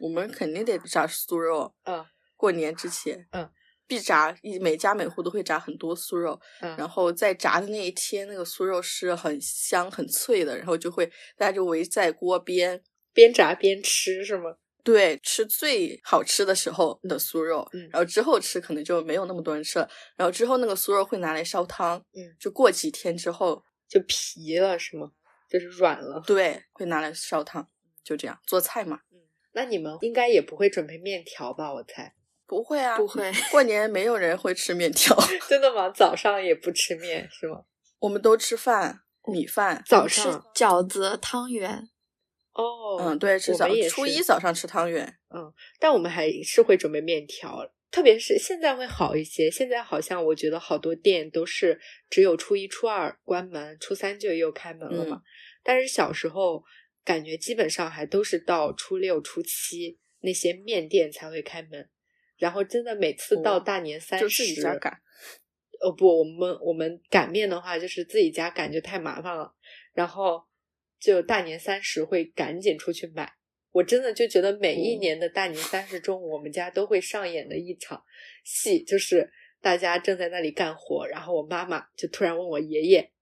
[0.00, 1.74] 我们肯定得炸酥肉。
[1.84, 2.04] 嗯
[2.36, 3.50] 过年之前，嗯，
[3.88, 11.04] 必炸，一每家每户都会炸很多酥肉，嗯，然后在炸的那一天，那个酥肉是很香很脆的，然后就会
[11.36, 12.80] 大家就围在锅边，
[13.12, 14.54] 边炸边吃是吗？
[14.92, 25.10] 对，吃最好吃的时候的酥肉，嗯然后之后吃可能就没有那么多人吃了，然后之后那个酥肉会拿来烧汤，嗯，就过几天之后，就皮了是吗？
[25.50, 26.22] 就是软了。
[26.26, 27.68] 对，会拿来烧汤，
[28.02, 29.00] 就这样做菜嘛。
[29.12, 29.20] 嗯，
[29.52, 31.72] 那你们应该也不会准备面条吧？
[31.74, 32.14] 我猜。
[32.46, 33.30] 不会啊，不会。
[33.50, 35.14] 过年没有人会吃面条，
[35.46, 35.90] 真的吗？
[35.90, 37.64] 早上也不吃面是吗？
[37.98, 39.84] 我们都吃饭，米饭。
[39.86, 41.90] 早上饺子、汤圆。
[42.58, 45.06] 哦，嗯，对，吃早我们也初一早上吃汤圆。
[45.34, 49.48] 嗯，但我们还是会准备面条，特别是现在会好一些。
[49.48, 55.16] 现在好像我觉得好多店都是只有初一、初二关门，初三就又开门了嘛。
[55.16, 55.22] 嗯
[55.64, 56.64] 但是小时候
[57.04, 61.88] 感觉基本上还都是到初六、初七那些面店才会开门，
[62.38, 64.98] 然后真的每次到哦大年三就十，自己家擀。
[65.82, 69.52] 呃不，我们我们擀面的话，就是自己家擀就太麻烦了，
[69.92, 70.42] 然后
[71.00, 73.32] 就大年三十会赶紧出去买。
[73.72, 78.02] 我真的就觉得每一哦年的大年三十中午，我们家都会上演的一场
[78.44, 79.30] 戏，就是
[79.60, 83.12] 大家正在那里干活，然后我妈妈就突然问我爷爷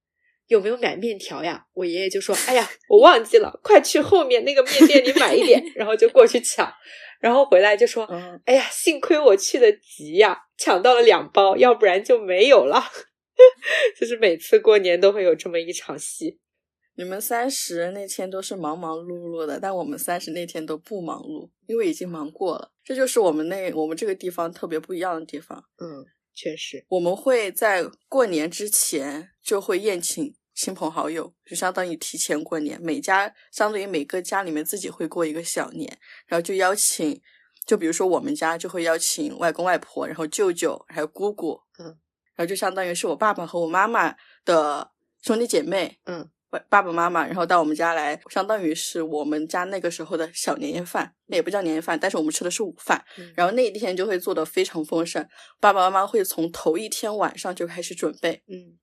[0.46, 1.66] 有没有买面条呀？
[1.72, 6.72] 我爷爷就说：“哎呀，我忘记了，快去后面那个面店里买一点。”然后就过去抢，
[7.20, 12.80] 然后回来就说：“嗯，哎呀，幸亏我去的急呀，抢到了两包，要不然就没有了。
[13.98, 16.38] 就是每次过年都会有这么一场戏。
[16.96, 22.72] 你们三十那天都是忙忙碌碌的，但我们三十那天都不忙碌，因为已经忙过了。
[22.82, 25.62] 这就是我们那我们这个地方特别不一样的地方。
[25.78, 26.04] 嗯，
[26.34, 32.80] 确实，我们会在过年之前就会宴请亲朋好友，就相当于提前过年。
[32.80, 37.20] 每家相当于每个家里面自己会过一个小年，然后就邀请，
[37.66, 41.84] 就比如说我们家就会邀请外公外婆，然后舅舅还有姑姑，嗯，
[42.34, 53.04] 然后就相当于是我爸爸和我妈妈的兄弟姐妹，嗯，外爸爸妈妈，然后到我们家来，相当于是我们家那个时候的小年夜饭，那也不叫年夜饭，但是我们吃的是午饭。
[53.18, 55.26] 嗯然后那一天就会做的非常丰盛，
[55.60, 58.42] 爸爸妈妈会从头一天晚上就开始准备。
[58.46, 58.78] 嗯，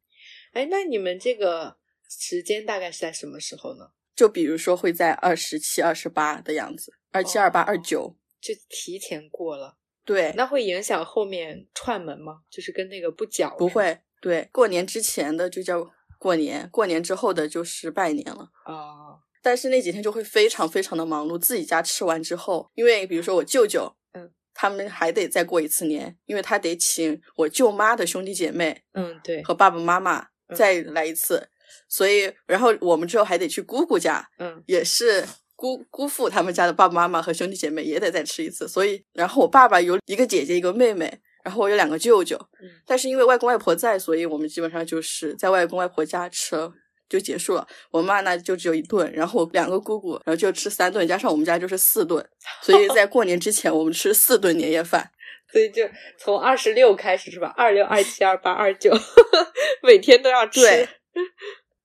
[0.52, 1.78] 哎，那你们这个
[2.10, 3.92] 时间大概是在什么时候呢？
[4.16, 12.42] 就比如说会在二十七、二十八的样子，二七、二八、二九，就提前过了，对，那会影响后面串门吗？
[12.52, 15.90] 就是跟那个不搅不会，对，过年之前的就叫
[16.24, 18.48] 过年，过年之后的就是拜年了。
[18.64, 30.56] 啊，但是那几天就会非常非常的忙碌，自己家吃完之后，因为比如说我舅舅，嗯，他们还得再过一次年，因为他得请我舅妈的兄弟姐妹嗯，对，和爸爸妈妈嗯。
[30.56, 31.50] 再来一次，
[31.90, 46.74] 所以然后我们之后还得去姑姑家，嗯也是姑姑父他们家的爸爸妈妈和兄弟姐妹也得再吃一次，所以然后我爸爸有一个姐姐一个妹妹，然后我有两个舅舅，嗯但是因为外公外婆在，所以我们基本上就是在外公外婆家吃了
[47.10, 47.68] 就结束了。
[47.92, 52.26] 我妈那就只有一顿，然后两个姑姑，然后就吃三顿，加上我们家就是四顿，
[52.62, 55.12] 所以在过年之前我们吃四顿年夜饭。
[55.52, 57.54] 所以就从二十六开始是吧？
[57.56, 58.92] 二六、二七、二八、二九，
[59.84, 60.62] 每天都要吃。
[60.62, 60.90] 对，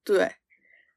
[0.05, 0.33] 对，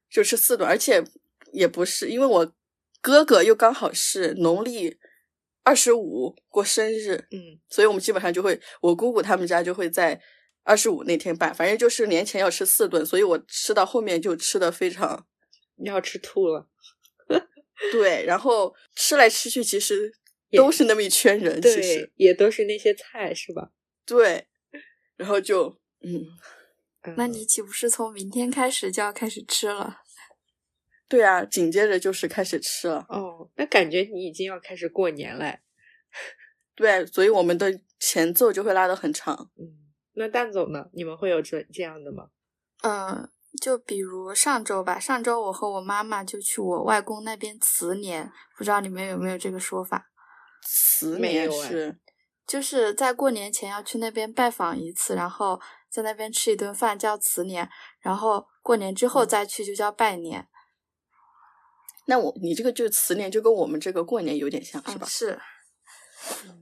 [0.10, 1.04] 就吃四顿，而且
[1.52, 2.54] 也不是因为我
[3.02, 4.98] 哥哥又刚好是农历
[5.64, 10.20] 二十五过生日，嗯所以我们基本上就会，我姑姑他们家就会在
[10.64, 15.28] 二十五那天办，反正就是年前要吃四顿，所以我吃到后面就吃的非常
[15.84, 16.68] 要吃吐了。
[17.92, 20.14] 对，然后吃来吃去其实
[20.56, 23.72] 都是那么一圈人，其实对，也都是那些菜是吧？
[24.06, 24.48] 对，
[25.16, 26.26] 然后就嗯，
[27.04, 30.02] 嗯那你岂不是从明天开始就要开始吃了？
[31.12, 35.60] 对啊，紧接着就是开始吃了，哦，那感觉你已经要开始过年了。
[36.74, 39.52] 对，所以我们的前奏就会拉得很长。
[39.60, 40.86] 嗯，那蛋总呢？
[40.94, 42.30] 你们会有这这样的吗？
[42.84, 43.30] 嗯，
[43.62, 50.08] 就比如上周吧，上周我和我妈妈就去我外公那边辞年，不知道你们有没有这个说法？
[50.64, 52.00] 辞年是
[52.48, 57.70] 就是在过年前要去那边拜访一次，然后在那边吃一顿饭叫辞年，
[58.00, 60.48] 然后过年之后嗯再去就叫拜年，
[62.12, 65.08] 那我你这个就辞年就跟我们这个过年有点像，是吧？
[65.08, 65.40] 嗯是，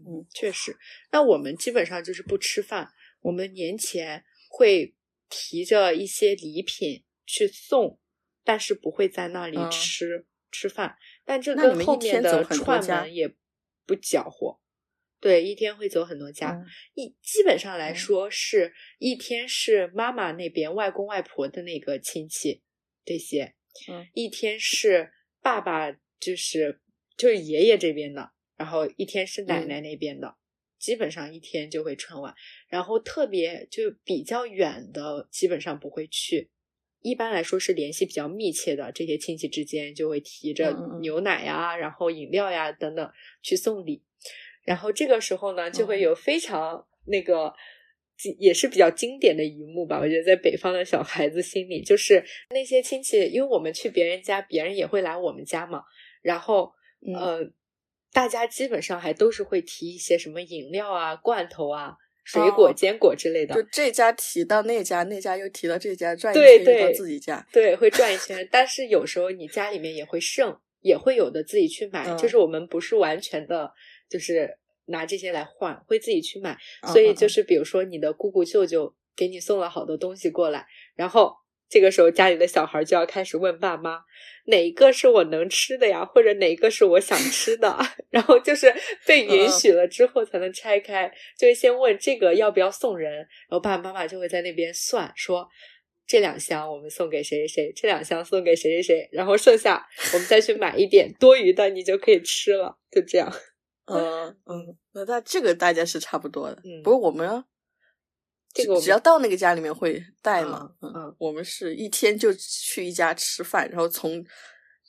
[0.05, 0.77] 嗯，确实。
[1.11, 4.93] 那我们基本上就是不吃饭，我们年前会
[5.27, 7.99] 提着一些礼品去送，
[8.43, 10.95] 但是不会在那里嗯吃、吃饭。
[11.25, 13.35] 但这跟后面的串门也
[13.87, 14.59] 不搅和。
[15.19, 22.61] 对，一天会走很多家，嗯一基本上来嗯说是一天是妈妈那边外公外婆的那个亲戚
[23.03, 23.55] 这些，
[23.89, 26.79] 嗯一天是爸爸就是
[27.17, 30.35] 就是爷爷这边的，然后一天是奶嗯奶那边的，
[30.77, 32.33] 基本上一天就会春晚，
[32.67, 36.49] 然后特别就比较远的基本上不会去。
[37.01, 44.03] 一般来说是联系比较密切的，这些亲戚之间就会提着牛奶呀、然后饮料呀等等去送礼。
[44.65, 47.53] 然后这个时候呢，就会哦有非常那个，
[48.37, 49.99] 也是比较经典的一幕吧。
[49.99, 55.83] 我觉得在北方的小孩子心里，就是那些亲戚，因为我们去别人家，别人也会来我们家嘛。
[56.21, 56.71] 然后，
[57.07, 57.39] 嗯呃，
[58.11, 61.93] 大家基本上还都是会提一些什么饮料啊、罐头啊、
[62.25, 63.55] 水果、哦坚果之类的。
[63.55, 67.47] 就这家提到那家，那家又提到这家，转一对圈又到自己家。
[67.53, 68.47] 对，会转一圈。
[68.51, 72.05] 但是有时候你家里面也会剩，也会有的自己去买。
[72.05, 73.71] 嗯就是我们不是完全的，
[74.09, 74.57] 就是
[74.89, 76.57] 拿这些来换，会自己去买。
[76.83, 81.33] 嗯所以就是比如说你的姑姑舅舅给你送了好多东西过来，然后
[81.69, 84.01] 这个时候家里的小孩就要开始问爸妈，
[84.45, 87.77] 哪一个是我能吃的呀，或者哪一个是我想 吃的，
[88.09, 88.73] 然后就是
[89.05, 95.47] 被允嗯许了之后才能拆开，就会先问这个要不要送人，然后爸爸妈妈就会在那边算说。
[96.11, 103.31] 这两箱我们送给谁谁谁，这两箱送给谁谁谁，然后剩下我们再去买一点多余的，你就可以吃了，就这样。
[103.97, 106.61] 嗯嗯，那那这个大家是差不多的。
[106.63, 107.43] 嗯不过我们
[108.53, 110.75] 这个只要到那个家里面会带嘛。
[110.81, 114.25] 嗯嗯我们是一天就去一家吃饭，然后从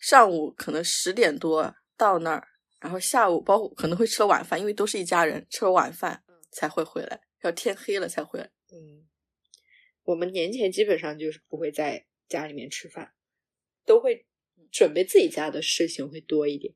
[0.00, 2.48] 上午可能十点多到那儿，
[2.80, 8.50] 然后下午包括可能会吃了晚饭，因为都是一家人，吃了晚饭才会回来，要天黑了才回来。
[8.72, 9.06] 嗯，
[10.04, 13.12] 我们年前基本上就是不会在家里面吃饭，
[13.84, 14.26] 都会
[14.72, 16.74] 准备自己家的事情会多一点。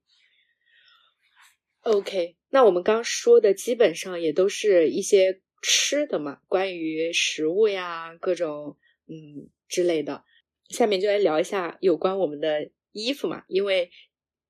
[1.85, 10.25] OK，那我们刚说的基本上也都是一些吃的嘛，关于食物呀，各种嗯之类的。
[10.71, 13.91] 下面就来聊一下有关我们的衣服嘛，因为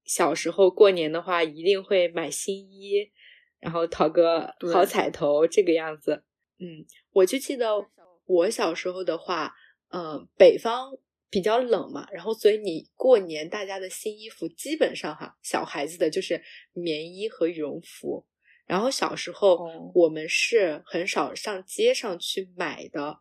[0.04, 3.10] 小时候过年的话，一定会买新衣，
[3.58, 6.22] 然后讨个好彩头，这个样子。
[6.60, 7.88] 嗯，我就记得
[8.26, 9.52] 我小时候的话，
[9.88, 10.92] 呃，北方
[11.34, 16.40] 比较冷嘛，然后所以你过年大家的新衣服基本上哈，小孩子的就是
[16.72, 18.24] 棉衣和羽绒服。
[18.66, 19.90] 然后小时候哦。
[19.94, 23.18] 我们是很少上街上去买的，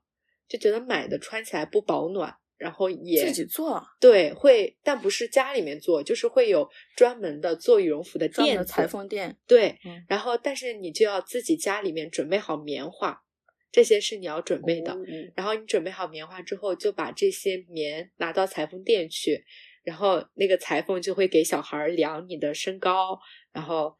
[0.47, 3.83] 就觉得买的穿起来不保暖，然后也自己做。
[3.99, 10.05] 对会，但不是家里面做，就是会有专门的做羽绒服的店裁缝店，对，嗯。
[10.07, 13.23] 然后但是你就要自己家里面准备好棉花，
[13.73, 14.93] 这些是你要准备的。
[14.93, 14.99] 哦
[15.35, 19.43] 然后你准备好棉花之后，就把这些棉拿到裁缝店去，
[19.83, 23.19] 然后那个裁缝就会给小孩儿量你的身高，
[23.51, 23.97] 然后，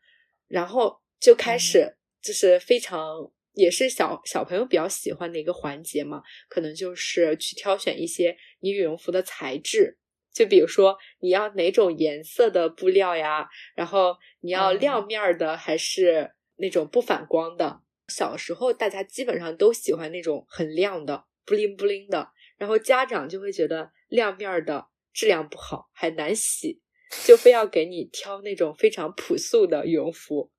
[0.48, 3.30] 然后就开始就是非常。
[3.56, 10.00] 也是小小朋友比较喜欢的一个环节嘛，可能就是去挑选一些你羽绒服的材质，
[10.34, 17.82] 就比如说你要哪种颜色的布料呀，然后你要嗯亮面儿的还是那种不反光的。
[18.16, 26.82] 小时候大家基本上都喜欢那种很亮的、不灵不灵的，然后家长就会觉得亮面儿的质量不好，还难洗，
[27.26, 30.52] 就非要给你挑那种非常朴素的羽绒服。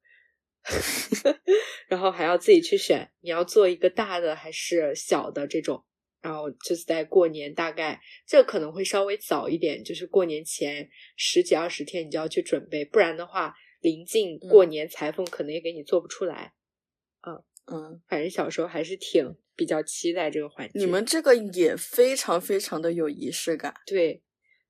[1.88, 5.84] 然后还要自己去选，你要做一个大的还是小的这种。
[6.22, 16.54] 然后就是在过年，大概这可能会稍微早一点，就是过年前十几二十天你就要去准备，不然的话，临近过年裁缝可能也给你做不出来。
[17.66, 20.78] 嗯，反正小时候还是挺比较期待这个环节。
[20.78, 24.22] 你们这个也非常非常的有仪式感，对，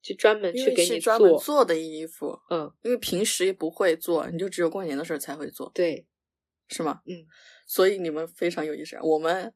[0.02, 6.06] 就专门去给你是专门做，做的衣服，嗯，因为平时也不会做，你就只有过年的时候才会做，对，
[6.68, 7.00] 是吗？
[7.06, 7.26] 嗯，
[7.66, 9.04] 所以你们非常有仪式感。
[9.04, 9.52] 我们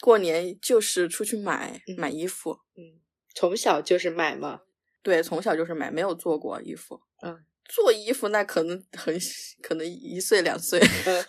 [0.00, 3.00] 过年就是出去买、嗯买衣服，嗯，
[3.34, 4.60] 从小就是买嘛，
[5.02, 7.00] 对，从小就是买，没有做过衣服。
[7.22, 9.18] 嗯，做衣服那可能很
[9.62, 11.24] 可能一岁两岁，嗯，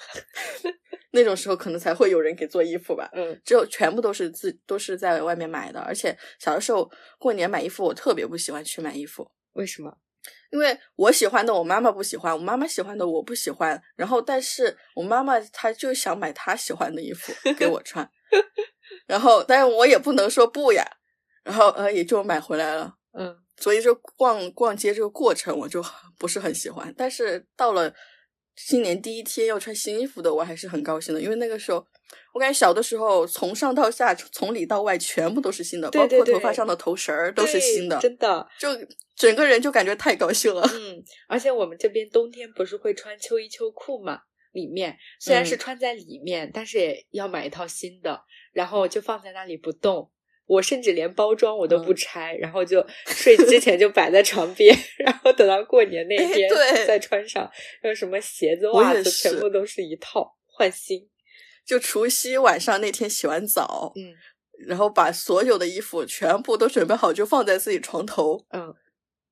[1.18, 3.10] 那种时候可能才会有人给做衣服吧。
[3.14, 9.98] 嗯只有全部都是自都是在外面买的，而且小的时候过年买衣服，我特别不喜欢去买衣服，为什么？
[10.52, 18.10] 因为我喜欢的我妈妈不喜欢，我妈妈喜欢的我不喜欢，然后但是我妈妈她就想买她喜欢的衣服 给我穿，
[19.06, 20.86] 然后但是我也不能说不呀，
[21.44, 22.94] 然后呃也就买回来了。
[23.18, 25.84] 嗯所以说逛逛街这个过程我就
[26.20, 27.92] 不是很喜欢，但是到了
[28.58, 31.78] 新年第一天要穿新衣服的，我还是很高兴的，因为那个时候
[32.34, 38.46] 我感觉小的时候从上到下，从里到外全部都是新的，对对包括头发上的头绳儿都是新的，真的。
[38.60, 38.70] 就
[39.16, 40.68] 整个人就感觉太高兴了。
[40.74, 44.22] 嗯，而且我们这边冬天不是会穿秋衣秋裤嘛？
[44.54, 50.12] 里面虽然是嗯穿在里面，但是也要买一套新的，然后就放在那里不动。
[50.48, 56.50] 我甚至连包装我都不嗯拆，然后就睡之前就摆在床边， 然后等到过年那哎天
[56.88, 57.44] 再穿上。
[57.82, 61.08] 然后什么鞋子、袜子全部都是一套，换新。
[61.66, 64.16] 就除夕晚上那天洗完澡，嗯
[64.68, 68.74] 然后把所有的衣服全部都准备好，就放在自己床头，嗯，然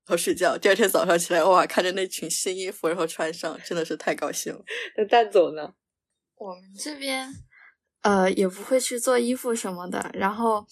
[0.08, 0.56] 后睡觉。
[0.58, 4.64] 第二天早上起来，哇，看着那群新衣服，然后穿上，真的是太高兴了。
[4.98, 5.74] 那蛋总呢？
[6.36, 7.34] 我们这边
[8.02, 10.68] 呃也不会去做衣服什么的，然后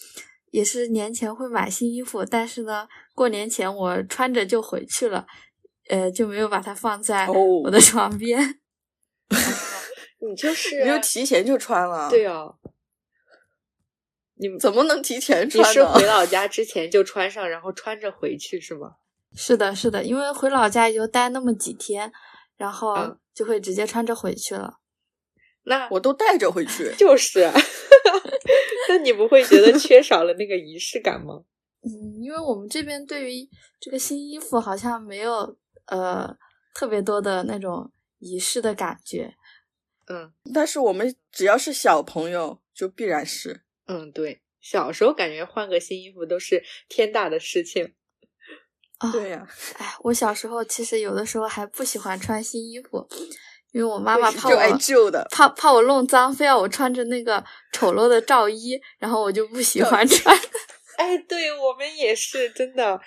[0.54, 5.26] 也是年前会买新衣服，但是呢，过年前我穿着就回去了，
[5.90, 7.34] 呃，就没有把它放在哦
[7.64, 8.60] 我的床边。
[10.22, 12.56] 你就 是你就提前就穿了，对哦，
[14.36, 15.74] 你们怎么能提前你穿呢？
[15.74, 18.92] 是回老家之前就穿上，然后穿着回去是吗？
[19.36, 22.14] 是的，是的，因为回老家也就待那么几天，
[22.58, 24.76] 然后嗯就会直接穿着回去了。
[25.66, 26.94] 那我都带着回去。
[26.98, 27.50] 就是，
[28.90, 31.44] 那你不会觉得缺少了那个仪式感吗？
[31.84, 33.50] 嗯，因为我们这边对于
[33.80, 35.58] 这个新衣服好像没有
[35.88, 36.34] 呃
[36.74, 39.36] 特别多的那种仪式的感觉。
[40.08, 43.62] 嗯但是我们只要是小朋友，就必然是。
[43.88, 47.94] 嗯，对，小时候感觉换个新衣服都是天大的事情。
[49.00, 49.46] 啊、对呀、
[49.78, 53.06] 哎，我小时候其实有的时候还不喜欢穿新衣服，
[53.74, 55.28] 因为我妈妈怕就爱我旧的。
[55.30, 57.44] 怕怕我弄脏，非要我穿着那个
[57.74, 60.34] 丑陋的罩衣，然后我就不喜欢穿。
[60.96, 63.02] 哎，对我们也是真的，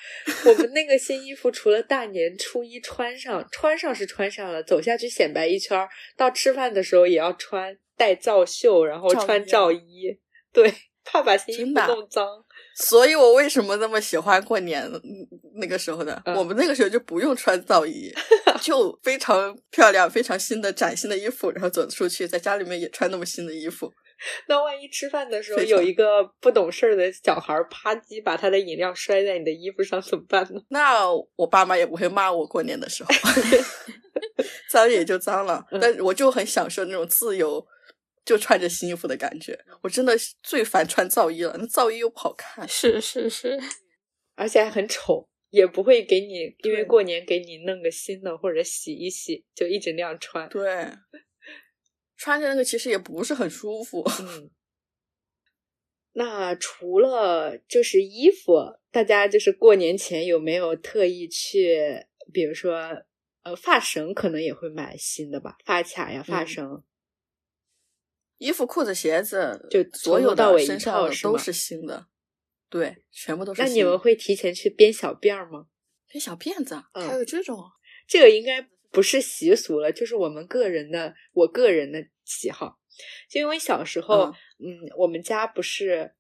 [0.44, 10.18] 我们那个新衣服除了大年初一穿上，穿上是穿上了，走下去显摆一圈儿，到吃饭的时候也要穿带罩袖，然后穿罩衣，
[10.52, 12.26] 对，怕把新衣服弄脏。
[12.74, 15.00] 所以我为什么那么喜欢过年嗯
[15.60, 16.20] 那个时候的？
[16.26, 18.12] 嗯我们那个时候就不用穿 罩衣，
[18.66, 23.92] 就非常漂亮、非常新的崭新的衣服，然后走出去，在家里面也穿那么新的衣服。
[24.48, 30.60] 那万一吃饭的时候有一个不懂事儿的小孩儿啪叽把他的饮料摔在你的衣服上怎么办呢？
[30.70, 31.06] 那
[31.36, 33.10] 我爸妈也不会骂我过年的时候，
[34.68, 37.64] 脏也就脏了，嗯但我就很享受那种自由，
[38.24, 39.56] 就穿着新衣服的感觉。
[39.82, 42.66] 我真的是最烦穿皂衣了，那皂衣又不好看。
[42.66, 43.60] 是是是，
[44.34, 50.46] 而且还很丑，也不会给你因为过年给你弄个新的或者洗一洗，就一直那样穿。
[50.50, 50.90] 对，
[52.14, 54.04] 穿着那个其实也不是很舒服。
[54.20, 54.50] 嗯，
[56.12, 63.04] 那除了就是衣服，大家就是过年前有没有特意去，比如说
[63.42, 66.84] 呃发绳，可能也会买新的吧，发卡呀、发嗯绳。
[68.36, 72.06] 衣服、裤子、鞋子，就所有到身上都是新的，
[72.68, 73.68] 对，全部都是那。
[73.68, 75.66] 你们会提前去编小辫儿吗？
[76.08, 77.58] 编小辫子还有这种
[78.06, 82.78] 这个应该不是习俗了，就是我们个人的，我个人的喜好。
[83.28, 86.14] 就因为小时候，嗯我们家不是，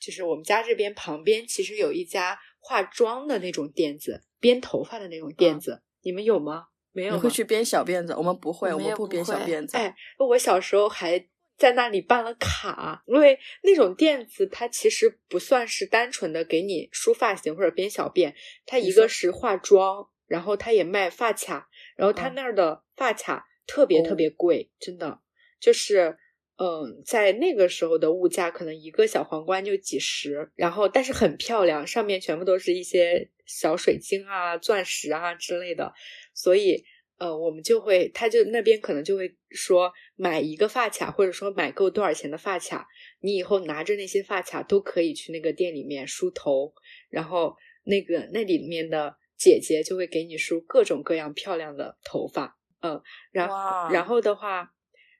[0.00, 6.68] 就是我们家这边旁边其实有一家化妆的那种店子，编头发的那种店子，你们有吗？
[6.92, 7.14] 没有？
[7.14, 8.14] 你会去编小辫子？
[8.14, 9.76] 我们不会，我们也不我们不编小辫子。
[9.76, 11.18] 哎，我小时候还
[11.60, 18.32] 在那里办了卡，因为那种店子它其实不算是单纯的给你梳发型或者编小辫，
[18.64, 22.34] 它一个是化妆，然后它也卖发卡，然后它嗯。
[22.34, 24.14] 那儿的发卡特别特哦。
[24.14, 25.20] 别贵，真的。
[25.60, 26.16] 就是。
[26.62, 35.94] 嗯，在那个时候的物价，可能一个小皇冠就几十，然后但是很漂亮，上面全部都是一些小水晶啊、钻石啊之类的，
[36.34, 36.84] 所以
[37.20, 42.88] 呃，我们就会，他就那边可能就会说，买一个发卡，或者说买够多少钱的发卡，
[43.20, 46.72] 你以后拿着那些发卡都可以去那个店里面梳头，
[47.10, 47.54] 然后
[47.84, 54.72] 那个那里面的姐姐就会给你梳各种各样漂亮的头发，嗯，然后哇然后的话，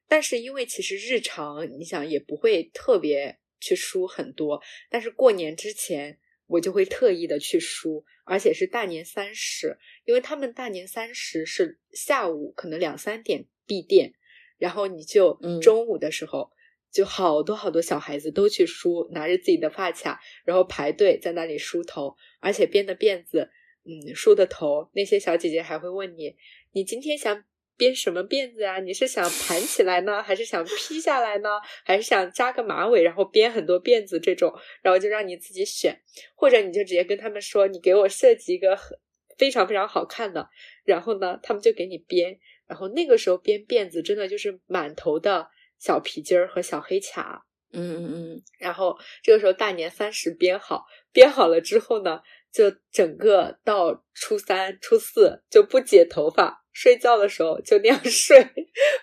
[0.09, 6.19] 但是因为其实日常你想也不会特别去梳很多，但是过年之前
[6.51, 14.13] 我就会特意的去梳，而且是大年三十，因为他们大年三十是下午可能两三点闭店，
[14.59, 16.51] 然后你就嗯中午的时候。
[16.93, 23.49] 就好多好多小孩子都去梳，拿着自己的发卡，然后排队在那里梳头，而且编的辫子，
[23.85, 26.35] 嗯，梳的头，那些小姐姐还会问你，
[26.73, 27.45] 你今天想
[27.81, 28.79] 编什么辫子啊？
[28.81, 31.49] 你是想盘起来呢，还是想披下来呢？
[31.83, 34.53] 还是想扎个马尾，然后编很多辫子这种？
[34.83, 35.99] 然后就让你自己选，
[36.35, 38.99] 或者你就直接跟他们说，你给我设计一个很
[39.39, 40.51] 非常非常好看的，
[40.85, 42.39] 然后呢，他们就给你编。
[42.67, 52.21] 然后那个时候编辫子真的就是满头的小皮筋儿和小黑卡，嗯嗯嗯，然后这个时候大年三十编好，编好了之后呢，
[52.53, 58.47] 就整个到初三、初四就不剪头发，睡觉的时候就那样 睡，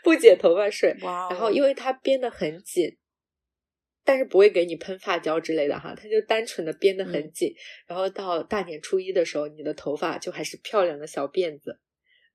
[0.04, 0.96] 不剪头发睡。
[1.02, 2.98] 然后因为它编得很紧，
[4.04, 7.54] 但是不会给你喷发胶之类的哈，它就单纯的编得很嗯紧。
[7.88, 11.80] 然后到大年初一的时候，你的头发就还是漂亮的小辫子，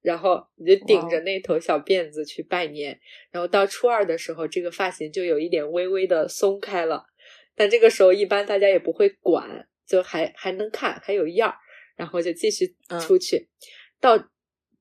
[0.03, 3.01] 然后你就顶着那头小辫子去拜年。
[3.31, 7.07] 然后到初二的时候，这个发型就有一点微微的松开了，
[7.55, 11.57] 但这个时候一般大家也不会管，就还还能看，还有样儿，
[11.97, 13.49] 然后就继续嗯出去。
[13.99, 14.29] 到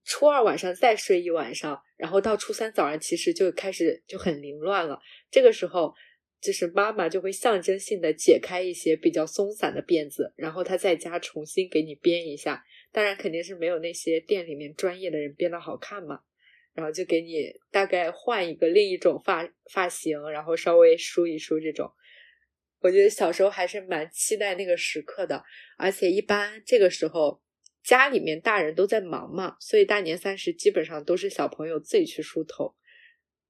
[0.03, 4.99] 初二晚上再睡一晚上，然后到初三早上其实就开始就很凌乱了。
[5.29, 5.93] 这个时候，
[6.41, 12.63] 就是妈妈就会象征性的解开一些比较松散的辫子，然后她在家重新给你编一下。
[12.91, 16.21] 当然肯定是没有那些店里面专业的人编的好看嘛。
[16.73, 21.91] 然后就给你大概换一个另一种发发型，然后稍微梳一梳这种。
[22.79, 25.43] 我觉得小时候还是蛮期待那个时刻的，
[25.77, 27.41] 而且一般这个时候
[27.83, 32.75] 家里面大人都在忙嘛，所以大年三十基本上都是小朋友自己去梳头，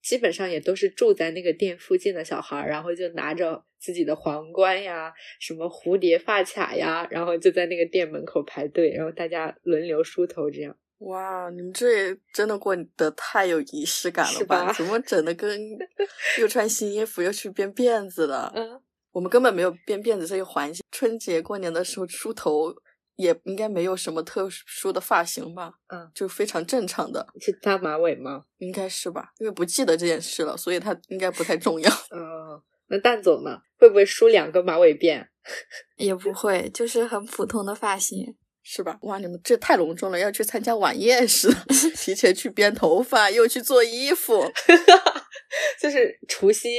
[0.01, 10.75] 基本上也都是住在那个店附近的小孩儿，然后就拿着自己的皇冠呀、什么蝴蝶发卡呀，然后就在那个店门口排队，然后大家轮流梳头这样。
[10.99, 15.59] 哇，你们这也真的过得太有仪式感了是吧怎么整的跟
[16.39, 18.51] 又穿新衣服又去编辫子的？
[18.55, 18.79] 嗯，
[19.11, 20.83] 我们根本没有编辫子这一环节。
[20.91, 22.71] 春节过年的时候梳头
[23.15, 25.73] 也应该没有什么特殊的发型吧？
[25.87, 28.45] 嗯，就非常正常的，是扎马尾吗？
[28.57, 29.31] 应该是吧？
[29.39, 31.91] 因为不记得这件事了，所以它应该不太重要。
[32.11, 33.59] 嗯， 那蛋总呢？
[33.77, 35.27] 会不会梳两个马尾辫？
[35.97, 38.35] 也不会，就是很普通的发型。
[38.63, 38.95] 是吧？
[39.01, 44.51] 哇，你们这太隆重了，要去参加晚宴似的， 提前去编头发，又去做衣服。
[45.81, 46.69] 就是除夕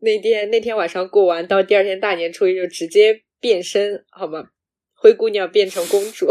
[0.00, 4.48] 那天那天晚上过完，到第二天大年初一就直接变身，好吗？
[5.00, 6.28] 灰姑娘变成公主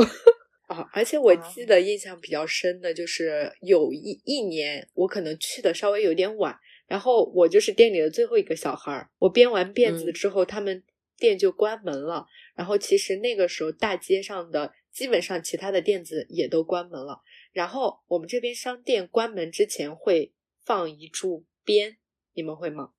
[0.68, 0.88] 啊！
[0.94, 6.56] 而且我记得印象比较深的就是有一一年我可能去的稍微有点晚，
[6.86, 10.84] 然后我就是店里的最后一个小孩儿，我编完辫子嗯之后，他们
[11.18, 12.28] 店就关门了。
[12.56, 17.22] 然后其实那个时候大街上的基本上其他的店子也都关门了。
[17.52, 20.32] 然后我们这边商店关门之前会
[20.64, 21.98] 放一柱鞭，
[22.34, 22.92] 你们会吗？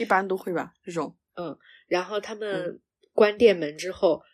[0.00, 1.16] 一般都会吧，这种。
[1.36, 1.56] 嗯
[1.86, 2.80] 然后他们
[3.12, 4.24] 关店门之后，嗯，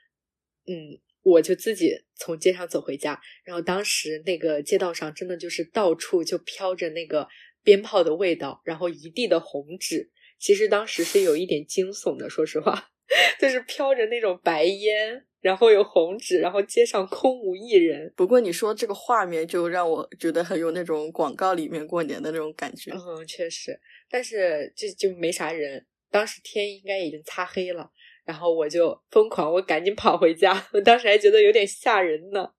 [1.22, 3.20] 我就自己从街上走回家。
[3.44, 7.28] 然后当时那个街道上真的就是到处就飘着那个
[7.62, 10.10] 鞭炮的味道，然后一地的红纸。
[10.38, 12.90] 其实当时是有一点惊悚的，说实话，
[13.38, 18.10] 就是飘着那种白烟，然后有红纸，然后街上空无一人。
[18.16, 22.90] 不过你说这个画面，就让我觉得很有那种广告里面过年的那种感觉。
[22.92, 25.86] 嗯，确实，但是就就没啥人。
[26.10, 27.90] 当时天应该已经擦黑了，
[28.24, 30.68] 然后我就疯狂，我赶紧跑回家。
[30.72, 32.52] 我当时还觉得有点吓人呢。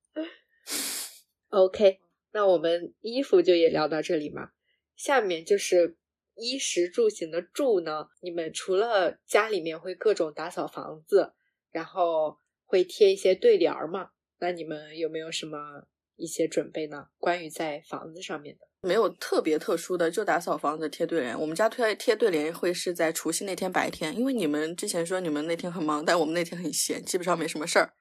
[1.50, 2.00] OK，
[2.32, 4.52] 那我们衣服就也聊到这里嘛。
[4.96, 5.98] 下面就是
[6.36, 11.34] 衣食住行的住呢，你们除了家里面会各种打扫房子，
[11.72, 14.12] 然后会贴一些对联儿嘛？
[14.40, 17.08] 那你们有没有什么一些准备呢？
[17.18, 18.68] 关于在房子上面的？
[18.82, 21.40] 没有特别特殊的，就打扫房子、贴对联。
[21.40, 27.94] 我们家贴贴对联会是在除夕那天白天，因为你们之前说你们那天很忙，但我们那天很闲，基本上没什么事儿。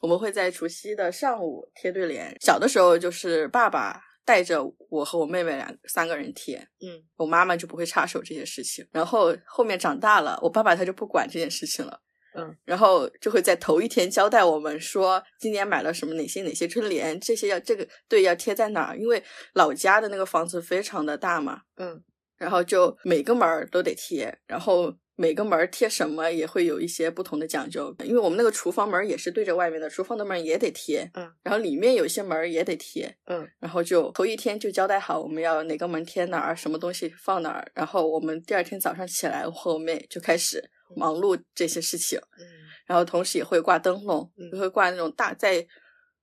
[0.00, 2.34] 我们会在除夕的上午贴对联。
[2.40, 8.86] 小的时候就是爸爸带着我和我妹妹两三个人贴，嗯我妈妈就不会插手这些事情。
[8.92, 12.00] 然后后面长大了，我爸爸他就不管这件事情了。
[12.34, 19.22] 嗯，然后就会在头一天交代我们说，今年买了什么哪些哪些春联，这些要这个对要贴在哪儿，因为
[19.54, 22.02] 老家的那个房子非常的大嘛，嗯。
[22.36, 33.48] 然后就每个门儿都得贴，然后每个门儿贴什么也会有一些不同的讲究，因为我们那个厨房门儿也是对着外面的，厨房的门也得贴，嗯，然后里面有些门儿也得贴，嗯。
[33.60, 40.60] 然后就头一天就交代好我们要哪个门贴哪儿，什么东西放哪儿，然后我们第二天早上起来，我和我妹就开始
[40.96, 42.44] 忙碌这些事情，嗯
[42.86, 45.66] 然后同时也会挂灯笼，嗯也会挂那种大在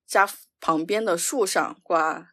[0.05, 2.31] 家旁边的树上挂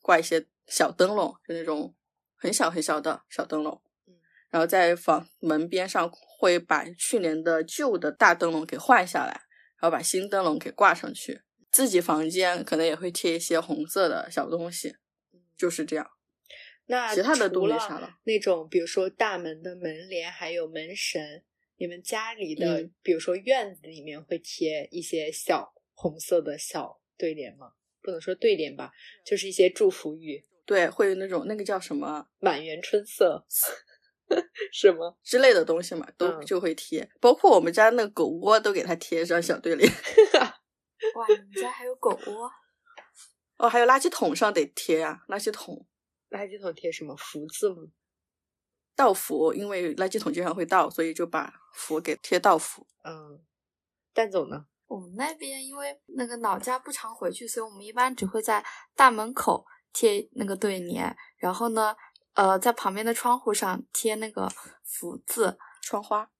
[0.00, 1.94] 挂一些小灯笼，就那种
[2.36, 4.14] 很小很小的小灯笼嗯，
[4.50, 9.42] 然后在房门边上会把去年的旧的大灯笼给换下来，
[9.76, 11.42] 然后把新灯笼给挂上去。
[11.70, 14.96] 自己房间可能也会贴一些红色的小东西，
[15.56, 16.10] 就是这样。
[16.86, 21.44] 那其他的都没啥了那种比如说大门的门帘，还有门神，
[21.82, 27.72] 你们家里的、嗯比如说院子里面会贴一些小红色的小对联吗？
[28.00, 28.92] 不能说对联吧，
[29.26, 33.44] 就是一些祝福语，对，会有那种那个叫什么满园春色，
[34.72, 35.16] 是吗？
[35.24, 37.10] 之类的东西嘛，都嗯就会贴。
[37.20, 39.90] 包括我们家那个狗窝都给它贴上小对联。
[41.16, 42.48] 哇，你们家还有狗窝？
[43.58, 45.84] 哦，还有垃圾桶上得贴呀、垃圾桶
[46.30, 47.82] 垃圾桶贴什么福字吗？
[48.94, 52.86] 倒符，因为垃圾桶经常会倒，所以就把符给贴倒符。
[53.04, 53.40] 嗯，
[54.12, 54.66] 蛋总呢？
[54.86, 58.64] 我们那边因为那个老家不常回去，所以我们一般只会在
[58.94, 61.96] 大门口贴那个对联，然后呢，
[62.34, 64.50] 呃，在旁边的窗户上贴那个
[64.84, 65.58] 福字。
[65.80, 66.30] 窗花，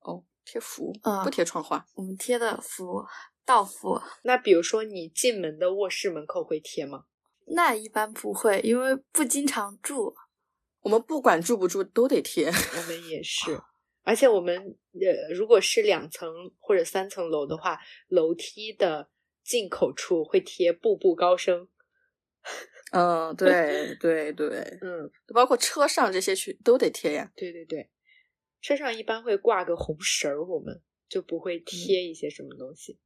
[0.00, 1.86] 哦，贴福，嗯不贴窗花。
[1.94, 3.04] 我们贴的福
[3.44, 7.04] 道符，那比如说你进门的卧室门口会贴吗？
[7.46, 10.16] 那一般不会，因为不经常住。
[10.84, 12.46] 我们不管住不住都得贴。
[12.46, 13.58] 我们也是，
[14.02, 19.08] 而且我们呃，如果是两层或者三层楼的话，楼梯的
[19.42, 21.68] 进口处会贴“步步高升
[22.92, 27.32] 嗯，对对对”。，嗯，包括车上这些去都得贴呀。
[27.34, 27.88] 对对对，
[28.60, 32.98] 车上一般会挂个红绳儿，我们就不会贴一些什么东西。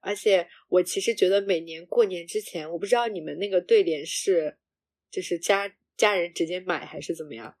[0.00, 4.56] 而且我其实觉得每年过年之前，我不知道你们那个对联是
[5.10, 7.54] 就是家家人直接买还是怎么样，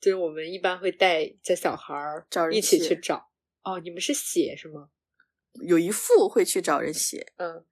[0.00, 3.30] 就是我们一般会带着小孩儿找人一起去找。
[3.62, 4.88] 哦，你们是写是吗？
[5.66, 7.64] 有一副会去找人写，嗯，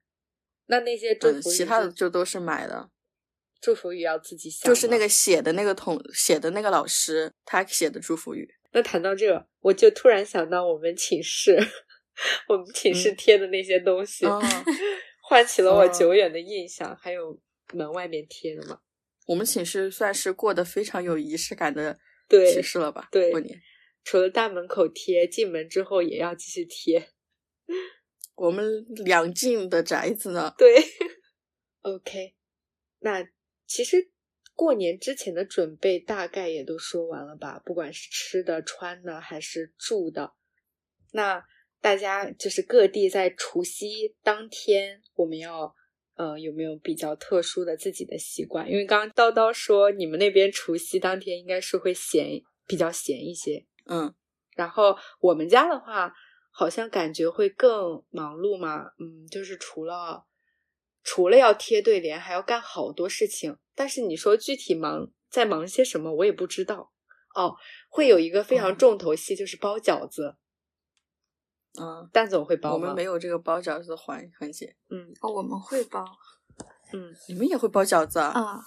[0.65, 2.89] 那那些祝嗯，福语、其他的就都是买的。
[3.61, 5.07] 祝福语要自己写，就是那个。
[5.07, 8.53] 写的那个同写的那个老师，他写的祝福语。
[8.73, 11.57] 那谈到这个，我就突然想到我们寝室，
[12.49, 14.41] 我们寝室嗯贴的那些东西，哦
[15.23, 16.95] 唤起了我哦久远的印象。
[16.97, 17.39] 还有
[17.73, 18.79] 门外面贴的嘛，
[19.25, 23.09] 我们寝室算是过得非常有仪式感的对寝室了吧？
[23.11, 23.59] 对过年
[24.03, 27.09] 除了大门口贴，进门之后也要继续贴。
[28.35, 30.83] 我们两进的宅子呢，对
[31.81, 32.35] ，OK，
[32.99, 33.25] 那
[33.65, 34.11] 其实
[34.53, 37.59] 过年之前的准备大概也都说完了吧？
[37.65, 40.33] 不管是吃的、穿的还是住的，
[41.13, 41.43] 那
[41.81, 45.73] 大家就是各地在除夕当天，我们要
[46.15, 48.69] 呃有没有比较特殊的自己的习惯？
[48.69, 54.13] 因为刚刚叨叨说你们那边除夕当天应该是会闲比较闲一些，嗯，
[54.55, 56.13] 然后我们家的话，
[56.51, 60.25] 好像感觉会更忙碌嘛，嗯，就是除了
[61.03, 63.57] 除了要贴对联，还要干好多事情。
[63.75, 66.93] 但是你说具体忙在忙些什么，我也不知道。
[67.35, 67.53] 哦，
[67.89, 70.37] 会有一个非常哦重头戏，就是包饺子。
[71.79, 72.75] 嗯，蛋总会包吗？
[72.75, 74.75] 我们没有这个包饺子的环环节。
[74.89, 76.05] 嗯哦，我们会包
[76.93, 78.27] 嗯，你们也会包饺子啊？
[78.29, 78.59] 啊，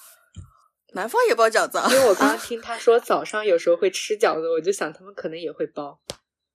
[0.95, 1.89] 南方也包饺子啊？
[1.91, 6.01] 因为我刚刚 听他说早上有时候会吃饺子，我就想他们可能也会包。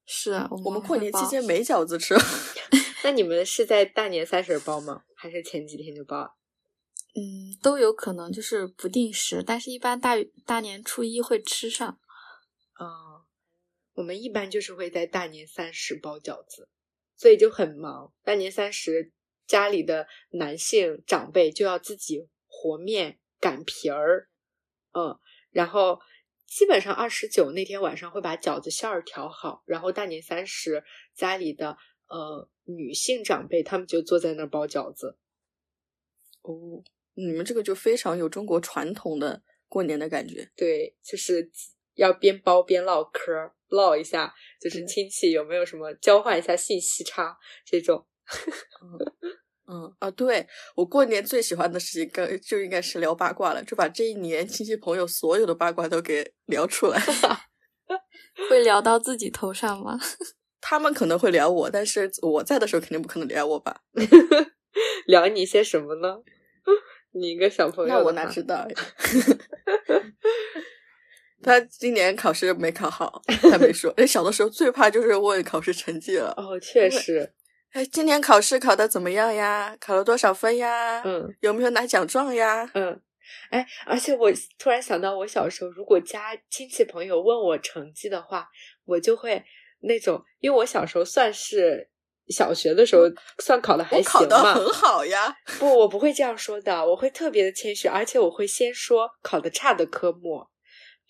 [0.05, 2.15] 是我我们过年期间没饺子吃。
[3.03, 5.03] 那你们是在大年三十包吗？
[5.15, 6.29] 还是前几天就包啊？
[7.15, 11.99] 嗯，都有可能就是不定时，但是一般大大年初一会吃上。
[12.79, 13.12] 哦，
[13.93, 16.67] 我们一般就是会在大年三十包饺子，
[17.15, 18.13] 所以就很忙。
[18.23, 19.11] 大年三十，
[19.45, 24.29] 家里的男性长辈就要自己和面、擀皮儿，
[24.93, 25.19] 嗯，
[25.51, 25.99] 然后
[26.47, 30.83] 基本上二十九那天晚上会把饺子馅儿调好，然后大年三十
[31.13, 31.77] 家里的
[32.07, 35.17] 呃女性长辈他们就坐在那儿包饺子。
[36.41, 36.83] 哦，
[37.13, 40.51] 你们这个就非常有中国传统的过年的感觉。
[40.55, 41.51] 对，就是
[41.93, 48.05] 要边包边唠嗑儿，唠一下，就是亲戚有没有什么交换一下信息差这种。
[49.67, 50.45] 嗯 啊，对
[50.75, 56.99] 我过年最喜欢的事情，跟就应该是聊八卦了，就把这一年亲戚朋友所有的八卦都给聊出来。
[58.49, 59.99] 会聊到自己头上吗？
[60.61, 63.81] 他们可能会聊我，但是我在的时候肯定不可能聊我吧？
[65.07, 66.17] 聊你些什么呢？
[67.11, 68.75] 你一个小朋友，那我哪知道呀？
[71.43, 73.91] 他今年考试没考好，他没说。
[73.97, 76.33] 哎，小的时候最怕就是问考试成绩了。
[76.37, 77.33] 哦，确实，
[77.71, 79.75] 哎，今年考试考的怎么样呀？
[79.79, 81.01] 考了多少分呀？
[81.05, 82.69] 嗯有没有拿奖状呀？
[82.73, 82.99] 嗯，
[83.51, 88.47] 哎，而且我突然想到，我小时候如果家亲戚朋友问我成绩的话，
[88.85, 89.43] 我就会
[89.81, 91.89] 那种，因为我小时候算是
[92.27, 93.03] 小学的时候
[93.39, 94.27] 算考的还行嘛。
[94.27, 95.35] 得很好呀。
[95.59, 100.45] 不，我不会这样说的，我会特别的谦虚，而且我会先说考的差的科目，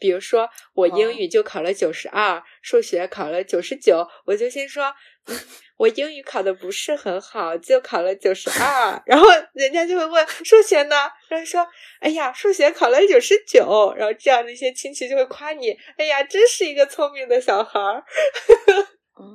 [0.03, 4.93] 比如说我哦英语就考了九十二，数学考了九十九，我就先说，
[5.27, 5.39] 嗯，
[5.77, 11.65] 我英语考的不是很好，就考了九十二，然后人家就会问数学呢，然后说，
[12.01, 18.03] 哎呀，数学考了九十九，然后这样的一些亲戚就会夸你，哎呀，真是一个聪明的小孩儿，
[19.15, 19.33] 哦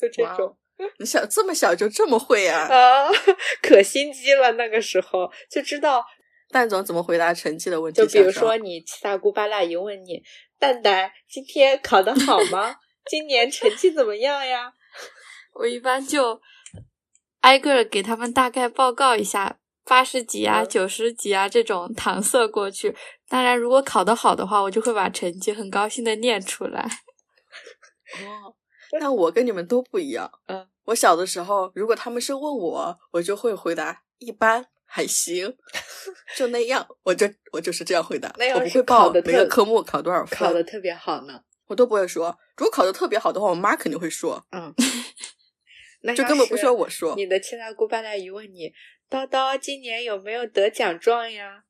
[0.00, 0.56] 就这种。
[1.00, 3.10] 你小这么小就这么会呀、啊，
[3.60, 6.06] 可心机了，那个时候就知道
[6.50, 8.00] 蛋总怎么回答成绩的问题？
[8.00, 10.22] 就比如说，你七大姑八大姨问你，
[10.58, 12.76] 蛋蛋今天考得好吗？
[13.10, 14.72] 今年成绩怎么样呀？
[15.54, 16.40] 我一般就
[17.40, 22.94] 挨个给他们大概报告一下，八十几啊、嗯九十几啊这种搪塞过去。
[23.28, 26.82] 当然，如果考得好的话，我就会把成绩很高兴的念出来。
[28.24, 28.54] 哦，
[29.00, 30.30] 那我跟你们都不一样。
[30.46, 35.54] 嗯，我小的时候，如果他们是问我，我就会回答一般，还行，
[36.36, 36.86] 就那样。
[37.02, 41.42] 我就我就是这样回答，我不会报每个科目考多少分，考的特别好呢？
[41.66, 42.36] 我都不会说。
[42.56, 44.74] 如果考的特别好的话，我妈肯定会说，嗯，
[46.00, 47.14] 那就根本不需要我说。
[47.14, 48.72] 你的七大姑八大姨问你，
[49.10, 51.64] 叨叨今年有没有得奖状呀？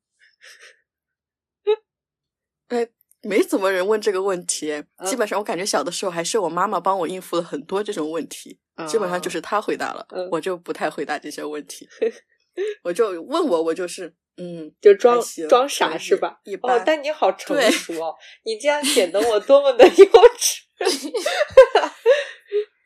[2.69, 2.87] 哎，
[3.21, 4.71] 没怎么人问这个问题。
[4.71, 8.57] 嗯基本上，我感觉小的时候还是我妈妈帮我应付了很多这种问题，
[8.87, 11.89] 基本上就是她回答了，嗯我就不太回答这些问题。
[12.83, 16.39] 我就问我，我就是嗯，就装装傻是吧？
[16.43, 20.61] 一般哦，但你好成熟哦，你这样显得我 多么的幼稚。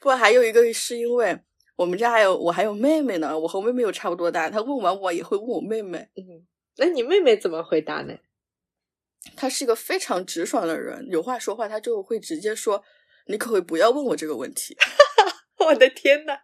[0.02, 1.40] 不，还有一个是因为
[1.76, 6.00] 我们家还有我还有妹妹呢，我和妹妹又差不多大，她问完我也会问我妹妹。
[6.16, 6.46] 嗯，
[6.78, 8.14] 那你妹妹怎么回答呢？
[9.36, 12.84] 她是一个非常直爽的人，有话说话，她就会直接说
[13.28, 14.76] ：“你可不可以不要问我这个问题？”
[15.66, 16.40] 我的天呐！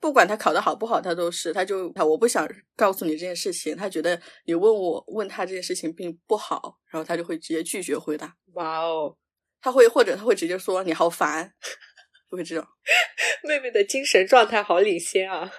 [0.00, 9.16] 不管他考的好不好，他都是，他就他我不想告诉你这件事情，他觉得你问我问他这件事情并不好，然后他就会直接拒绝回答，哇哦，
[9.60, 11.52] 他会或者他会直接说你好烦，
[12.30, 12.64] 就会这种。
[13.42, 15.50] 妹妹的精神状态好领先啊！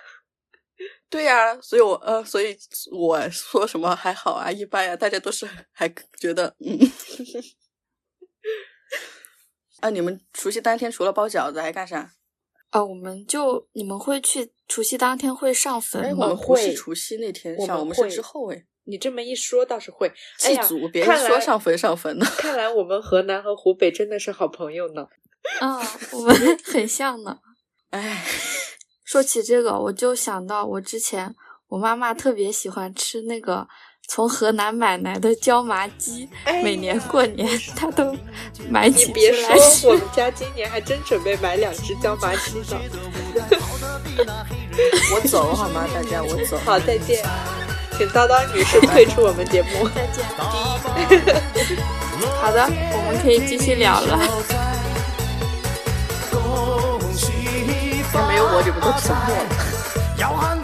[1.09, 2.55] 对呀、所以我呃，所以
[2.91, 6.79] 我说什么还好啊，一般呀、大家都是还觉得嗯。
[9.81, 12.13] 啊，你们除夕当天除了包饺子还干啥？
[12.71, 16.37] 呃，我们就你们会去除夕当天会上坟吗，我吗们？
[16.37, 22.25] 会是会除夕那天上，我们会之后哎，你这么一说倒是会，祭祖，别看来人说上坟上坟呢。
[22.37, 25.07] 看来我们河南和湖北真的是好朋友呢。
[25.59, 25.81] 啊，
[26.13, 27.39] 我们 很像呢。
[27.89, 28.23] 哎，
[29.03, 31.35] 说起这个，我就想到我之前
[31.69, 33.67] 我妈妈特别喜欢吃那个
[34.09, 38.17] 从河南买来的椒麻鸡，哎每年过年他都
[38.67, 39.95] 买你几别只来吃说，我。
[39.95, 42.81] 们家今年还真准备买两只椒麻鸡呢。
[45.13, 45.85] 我走好吗？
[45.93, 46.57] 大家，我走。
[46.65, 47.23] 好，再见，
[47.99, 49.87] 请叨叨女士退出我们节目。
[49.89, 50.25] 再见。
[52.41, 54.19] 好的，我们可以继续聊了。
[58.11, 59.49] 要没有我，你们都沉默了。
[60.17, 60.59] 要 喊